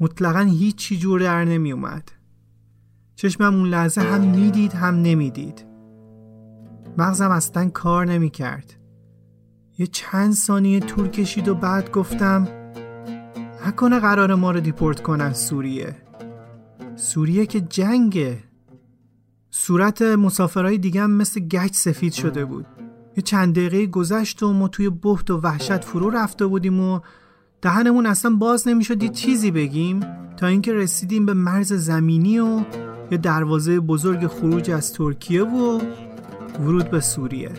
مطلقا 0.00 0.40
هیچی 0.40 0.98
جور 0.98 1.20
در 1.20 1.44
نمی 1.44 1.72
اومد 1.72 2.10
چشمم 3.14 3.54
اون 3.54 3.68
لحظه 3.68 4.00
هم 4.00 4.20
می‌دید 4.20 4.72
هم 4.72 4.94
نمی‌دید. 4.94 5.66
مغزم 6.98 7.30
اصلا 7.30 7.68
کار 7.68 8.06
نمی 8.06 8.30
کرد 8.30 8.74
یه 9.78 9.86
چند 9.86 10.32
ثانیه 10.32 10.80
طول 10.80 11.08
کشید 11.08 11.48
و 11.48 11.54
بعد 11.54 11.90
گفتم 11.90 12.48
نکنه 13.66 13.98
قرار 13.98 14.34
ما 14.34 14.50
رو 14.50 14.60
دیپورت 14.60 15.02
کنن 15.02 15.32
سوریه. 15.32 15.96
سوریه 16.96 17.46
که 17.46 17.60
جنگه. 17.60 18.38
صورت 19.50 20.02
مسافرهای 20.02 20.78
دیگه 20.78 21.02
هم 21.02 21.10
مثل 21.10 21.40
گچ 21.40 21.72
سفید 21.72 22.12
شده 22.12 22.44
بود. 22.44 22.66
یه 23.16 23.22
چند 23.22 23.54
دقیقه 23.54 23.86
گذشت 23.86 24.42
و 24.42 24.52
ما 24.52 24.68
توی 24.68 24.90
بحت 24.90 25.30
و 25.30 25.40
وحشت 25.40 25.84
فرو 25.84 26.10
رفته 26.10 26.46
بودیم 26.46 26.80
و 26.80 27.00
دهنمون 27.62 28.06
اصلا 28.06 28.30
باز 28.30 28.68
نمی‌شد 28.68 29.02
یه 29.02 29.08
چیزی 29.08 29.50
بگیم 29.50 30.00
تا 30.36 30.46
اینکه 30.46 30.72
رسیدیم 30.72 31.26
به 31.26 31.34
مرز 31.34 31.72
زمینی 31.72 32.38
و 32.38 32.60
یه 33.10 33.18
دروازه 33.18 33.80
بزرگ 33.80 34.26
خروج 34.26 34.70
از 34.70 34.92
ترکیه 34.92 35.42
و 35.42 35.80
ورود 36.60 36.90
به 36.90 37.00
سوریه. 37.00 37.50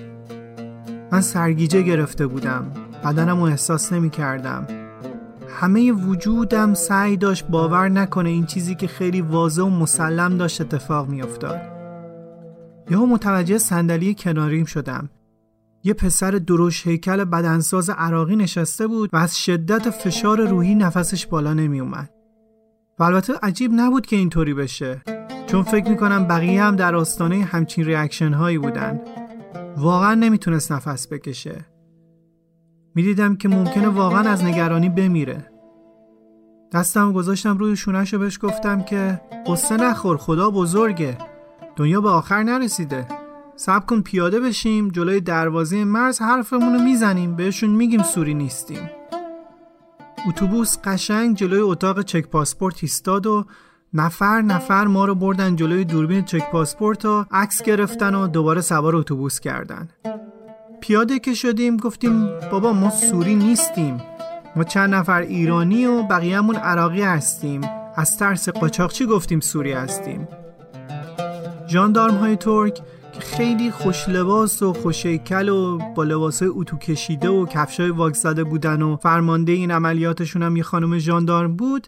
من 1.12 1.22
سرگیجه 1.22 1.82
گرفته 1.82 2.28
بودم. 2.28 2.72
بدنم 3.04 3.38
رو 3.38 3.44
احساس 3.44 3.94
نمی 3.94 4.10
کردم 4.10 4.68
همه 5.50 5.92
وجودم 5.92 6.74
سعی 6.74 7.18
داشت 7.18 7.48
باور 7.48 7.90
نکنه 7.90 8.30
این 8.30 8.46
چیزی 8.46 8.76
که 8.76 8.88
خیلی 8.88 9.22
واضح 9.22 9.62
و 9.62 9.70
مسلم 9.70 10.38
داشت 10.38 10.62
اتفاق 10.62 11.10
می 11.10 11.22
افتاد 11.22 11.62
یهو 12.90 13.06
متوجه 13.06 13.58
صندلی 13.58 14.14
کناریم 14.14 14.66
شدم. 14.66 15.10
یه 15.84 15.94
پسر 15.94 16.32
دروش 16.32 16.88
هیکل 16.88 17.24
بدنساز 17.24 17.90
عراقی 17.90 18.36
نشسته 18.36 18.88
بود 18.88 19.10
و 19.14 19.18
از 19.18 19.40
شدت 19.40 19.90
فشار 19.90 20.48
روحی 20.48 20.76
نفسش 20.76 21.28
بالا 21.28 21.54
نمی 21.54 21.80
اومد. 21.80 22.10
و 23.00 23.04
البته 23.04 23.34
عجیب 23.44 23.72
نبود 23.76 24.06
که 24.06 24.16
اینطوری 24.16 24.54
بشه 24.54 25.02
چون 25.48 25.64
فکر 25.64 25.90
می‌کنم 25.90 26.28
بقیه 26.28 26.64
هم 26.64 26.76
در 26.76 26.96
آستانه 26.96 27.44
همچین 27.44 27.86
ریاکشن 27.86 28.34
هایی 28.34 28.58
بودن. 28.58 29.02
واقعا 29.78 30.14
نمی‌تونست 30.14 30.72
نفس 30.72 31.08
بکشه. 31.08 31.66
می‌دیدم 32.96 33.36
که 33.36 33.50
ممکنه 33.50 33.88
واقعا 33.88 34.30
از 34.30 34.44
نگرانی 34.44 34.90
بمیره. 34.90 35.52
دستم 36.74 37.14
گذاشتم 37.14 37.58
روی 37.58 37.76
شونش 37.76 38.14
و 38.14 38.20
بهش 38.20 38.40
گفتم 38.42 38.82
که 38.82 39.22
قصه 39.48 39.78
نخور 39.78 40.18
خدا 40.18 40.50
بزرگه. 40.50 41.18
دنیا 41.76 42.02
به 42.02 42.10
آخر 42.10 42.44
نرسیده. 42.44 43.08
سب 43.56 43.86
کن 43.86 44.02
پیاده 44.02 44.40
بشیم 44.40 44.90
جلوی 44.90 45.22
دروازه 45.22 45.84
مرز 45.84 46.20
حرفمون 46.22 46.74
رو 46.74 46.80
می‌زنیم 46.80 47.36
بهشون 47.36 47.70
میگیم 47.70 48.04
سوری 48.04 48.34
نیستیم. 48.34 48.90
اتوبوس 50.30 50.78
قشنگ 50.84 51.36
جلوی 51.36 51.60
اتاق 51.60 52.02
چک 52.02 52.28
پاسپورت 52.28 52.78
ایستاد 52.82 53.28
و 53.28 53.46
نفر 53.94 54.42
نفر 54.42 54.88
ما 54.88 55.06
رو 55.06 55.16
بردن 55.16 55.56
جلوی 55.56 55.86
دوربین 55.86 56.26
چک 56.26 56.52
پاسپورت 56.52 57.06
و 57.06 57.26
عکس 57.32 57.64
گرفتن 57.64 58.16
و 58.16 58.28
دوباره 58.28 58.62
سوار 58.62 58.96
اتوبوس 58.96 59.40
کردن. 59.40 59.90
پیاده 60.82 61.20
که 61.20 61.34
شدیم 61.34 61.78
گفتیم 61.78 62.30
بابا 62.52 62.74
ما 62.74 62.90
سوری 62.90 63.36
نیستیم. 63.36 64.02
ما 64.56 64.64
چند 64.64 64.96
نفر 64.96 65.22
ایرانی 65.22 65.86
و 65.86 66.04
بقیهمون 66.04 66.56
عراقی 66.56 67.02
هستیم. 67.02 67.62
از 67.96 68.18
ترس 68.18 68.50
قاچاقچی 68.50 69.06
گفتیم 69.06 69.40
سوری 69.40 69.72
هستیم. 69.72 70.28
جاندارم 71.68 72.16
های 72.16 72.36
ترک 72.36 72.82
که 73.12 73.20
خیلی 73.20 73.72
خوش 73.72 74.10
لباس 74.10 74.64
و 74.64 74.74
خوشیکل 74.74 75.50
و 75.50 75.78
با 75.96 76.04
لباس 76.04 76.42
اتو 76.46 76.78
کشیده 76.78 77.30
و 77.30 77.46
کفشای 77.46 77.90
واک 77.90 78.14
زده 78.14 78.44
بودن 78.44 78.82
و 78.82 78.96
فرمانده 78.96 79.52
این 79.52 79.72
عملیاتشون 79.72 80.44
هم 80.44 80.56
یه 80.56 80.64
خانم 80.64 80.98
جاندارم 80.98 81.56
بود 81.56 81.88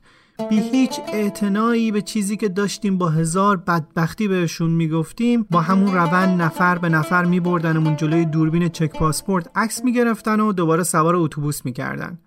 بی 0.50 0.60
هیچ 0.60 1.00
اعتنایی 1.14 1.92
به 1.92 2.02
چیزی 2.02 2.38
که 2.38 2.50
داشتیم 2.50 2.98
با 2.98 3.10
هزار 3.10 3.58
بدبختی 3.58 4.28
بهشون 4.28 4.72
می‌گفتیم 4.72 5.48
با 5.52 5.62
همون 5.62 5.94
روند 5.94 6.42
نفر 6.42 6.78
به 6.78 6.90
نفر 6.90 7.26
میبردنمون 7.26 7.96
جلوی 7.96 8.26
دوربین 8.26 8.70
چک 8.70 8.92
پاسپورت 8.98 9.50
عکس 9.56 9.84
می‌گرفتن 9.84 10.40
و 10.40 10.54
دوباره 10.54 10.84
سوار 10.84 11.16
اتوبوس 11.16 11.66
می‌کردن. 11.66 12.20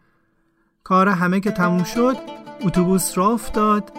کار 0.85 1.09
همه 1.09 1.41
که 1.41 1.51
تموم 1.51 1.85
شد 1.85 2.17
اتوبوس 2.65 3.19
را 3.19 3.29
افتاد 3.29 3.93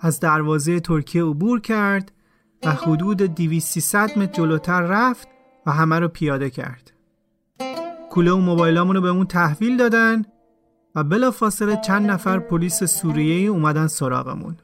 از 0.00 0.20
دروازه 0.20 0.80
ترکیه 0.80 1.24
عبور 1.24 1.60
کرد 1.60 2.12
و 2.66 2.70
حدود 2.70 3.16
200 3.16 3.94
متر 3.94 4.26
جلوتر 4.32 4.80
رفت 4.80 5.28
و 5.66 5.72
همه 5.72 5.98
رو 5.98 6.08
پیاده 6.08 6.50
کرد. 6.50 6.92
کوله 8.10 8.32
و 8.32 8.36
موبایلامون 8.36 8.96
رو 8.96 9.02
بهمون 9.02 9.26
تحویل 9.26 9.76
دادن 9.76 10.24
و 10.94 11.04
بلا 11.04 11.30
فاصله 11.30 11.76
چند 11.76 12.10
نفر 12.10 12.38
پلیس 12.38 12.84
سوریه 12.84 13.50
اومدن 13.50 13.86
سراغمون. 13.86 14.56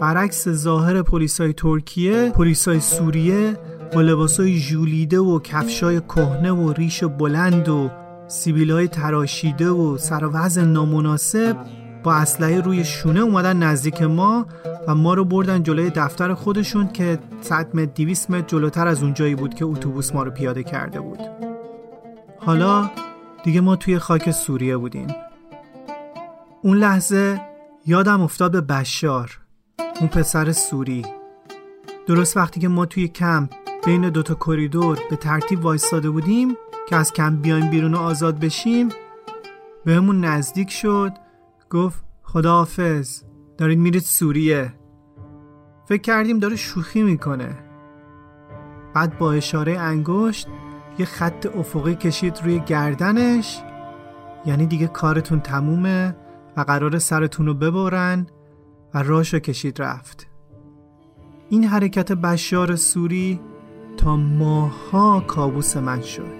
برعکس 0.00 0.48
ظاهر 0.48 1.02
پلیسای 1.02 1.52
ترکیه 1.52 2.30
پلیسای 2.30 2.80
سوریه 2.80 3.56
با 3.94 4.00
لباسای 4.00 4.56
ژولیده 4.56 5.18
و 5.18 5.38
کفشای 5.38 6.00
کهنه 6.00 6.52
و 6.52 6.72
ریش 6.72 7.04
بلند 7.04 7.68
و 7.68 7.90
سیبیلای 8.28 8.88
تراشیده 8.88 9.68
و 9.68 9.98
سر 9.98 10.48
نامناسب 10.64 11.56
با 12.02 12.14
اسلحه 12.14 12.60
روی 12.60 12.84
شونه 12.84 13.20
اومدن 13.20 13.56
نزدیک 13.56 14.02
ما 14.02 14.46
و 14.86 14.94
ما 14.94 15.14
رو 15.14 15.24
بردن 15.24 15.62
جلوی 15.62 15.90
دفتر 15.90 16.34
خودشون 16.34 16.88
که 16.88 17.18
100 17.40 17.76
متر 17.76 17.92
200 17.94 18.30
متر 18.30 18.46
جلوتر 18.46 18.88
از 18.88 19.02
اونجایی 19.02 19.34
بود 19.34 19.54
که 19.54 19.64
اتوبوس 19.64 20.14
ما 20.14 20.22
رو 20.22 20.30
پیاده 20.30 20.62
کرده 20.62 21.00
بود. 21.00 21.20
حالا 22.38 22.90
دیگه 23.44 23.60
ما 23.60 23.76
توی 23.76 23.98
خاک 23.98 24.30
سوریه 24.30 24.76
بودیم. 24.76 25.06
اون 26.62 26.78
لحظه 26.78 27.40
یادم 27.86 28.20
افتاد 28.20 28.52
به 28.52 28.60
بشار 28.60 29.38
اون 30.00 30.08
پسر 30.08 30.52
سوری. 30.52 31.04
درست 32.06 32.36
وقتی 32.36 32.60
که 32.60 32.68
ما 32.68 32.86
توی 32.86 33.08
کمپ 33.08 33.50
بین 33.84 34.10
دوتا 34.10 34.34
کریدور 34.34 34.98
به 35.10 35.16
ترتیب 35.16 35.64
وایستاده 35.64 36.10
بودیم 36.10 36.56
که 36.88 36.96
از 36.96 37.12
کمپ 37.12 37.42
بیایم 37.42 37.70
بیرون 37.70 37.94
و 37.94 37.98
آزاد 37.98 38.38
بشیم 38.38 38.88
بهمون 39.84 40.24
نزدیک 40.24 40.70
شد 40.70 41.12
گفت 41.70 42.04
خداحافظ. 42.22 43.22
دارید 43.60 43.78
میرید 43.78 44.02
سوریه. 44.02 44.72
فکر 45.84 46.00
کردیم 46.00 46.38
داره 46.38 46.56
شوخی 46.56 47.02
می‌کنه. 47.02 47.58
بعد 48.94 49.18
با 49.18 49.32
اشاره 49.32 49.78
انگشت 49.78 50.48
یه 50.98 51.06
خط 51.06 51.46
افقی 51.56 51.94
کشید 51.94 52.40
روی 52.44 52.60
گردنش. 52.60 53.62
یعنی 54.46 54.66
دیگه 54.66 54.86
کارتون 54.86 55.40
تمومه 55.40 56.16
و 56.56 56.60
قرار 56.60 56.98
سرتون 56.98 57.46
رو 57.46 57.54
ببرن 57.54 58.26
و 58.94 59.02
راشو 59.02 59.38
کشید 59.38 59.82
رفت. 59.82 60.26
این 61.48 61.64
حرکت 61.64 62.12
بشار 62.12 62.76
سوری 62.76 63.40
تا 63.96 64.16
ماها 64.16 65.20
کابوس 65.20 65.76
من 65.76 66.00
شد. 66.00 66.39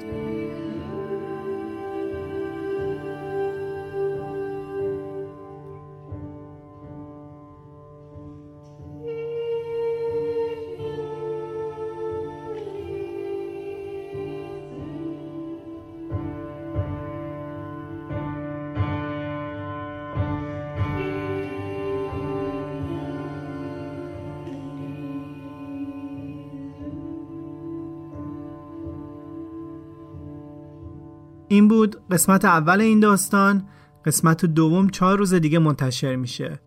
این 31.50 31.68
بود 31.68 31.96
قسمت 32.10 32.44
اول 32.44 32.80
این 32.80 33.00
داستان. 33.00 33.68
قسمت 34.04 34.44
دوم 34.44 34.88
چهار 34.88 35.18
روز 35.18 35.34
دیگه 35.34 35.58
منتشر 35.58 36.16
میشه. 36.16 36.60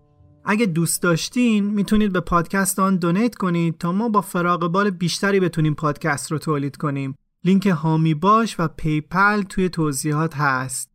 اگه 0.45 0.65
دوست 0.65 1.01
داشتین 1.01 1.65
می‌تونید 1.65 2.13
به 2.13 2.19
پادکست 2.19 2.79
آن 2.79 2.95
donate 2.95 3.35
کنید 3.35 3.77
تا 3.77 3.91
ما 3.91 4.09
با 4.09 4.21
فراغ 4.21 4.67
بال 4.67 4.89
بیشتری 4.89 5.39
بتونیم 5.39 5.73
پادکست 5.73 6.31
رو 6.31 6.37
تولید 6.37 6.77
کنیم. 6.77 7.15
لینک 7.43 7.67
حامی 7.67 8.13
باش 8.13 8.55
و 8.59 8.67
PayPal 8.67 9.41
توی 9.41 9.69
توضیحات 9.69 10.35
هست. 10.35 10.89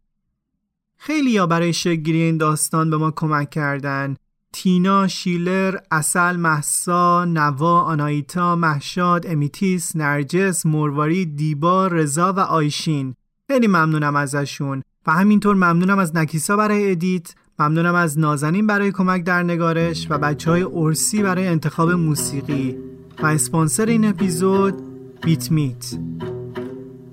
خیلیا 0.96 1.46
برای 1.46 1.72
شکل‌گیری 1.72 2.22
این 2.22 2.36
داستان 2.36 2.90
به 2.90 2.96
ما 2.96 3.10
کمک 3.10 3.50
کردن. 3.50 4.16
تینا، 4.52 5.08
شیلر، 5.08 5.76
عسل، 5.90 6.36
مهسا، 6.36 7.24
نوا، 7.24 7.80
آنایتا، 7.80 8.56
مهشاد، 8.56 9.26
آمیتیس، 9.26 9.96
نرجس، 9.96 10.66
مرواری، 10.66 11.26
دیبا، 11.26 11.86
رضا 11.86 12.32
و 12.32 12.40
آیشین. 12.40 13.14
خیلی 13.50 13.66
ممنونم 13.66 14.16
ازشون. 14.16 14.82
و 15.06 15.12
همینطور 15.12 15.54
ممنونم 15.54 15.98
از 15.98 16.16
نکیسا 16.16 16.56
برای 16.56 16.90
ادیت 16.90 17.34
ممنونم 17.58 17.94
از 17.94 18.18
نازنین 18.18 18.66
برای 18.66 18.92
کمک 18.92 19.24
در 19.24 19.42
نگارش 19.42 20.06
و 20.10 20.18
بچه 20.18 20.50
های 20.50 20.62
ارسی 20.62 21.22
برای 21.22 21.46
انتخاب 21.46 21.90
موسیقی 21.90 22.76
و 23.22 23.26
اسپانسر 23.26 23.86
این 23.86 24.04
اپیزود 24.04 24.74
بیت 25.22 25.50
میت. 25.50 25.98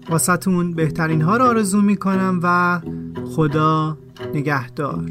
واسطون 0.09 0.73
بهترین 0.73 1.21
ها 1.21 1.37
رو 1.37 1.45
آرزو 1.45 1.81
می‌کنم 1.81 2.39
و 2.43 2.81
خدا 3.25 3.97
نگهدار. 4.33 5.05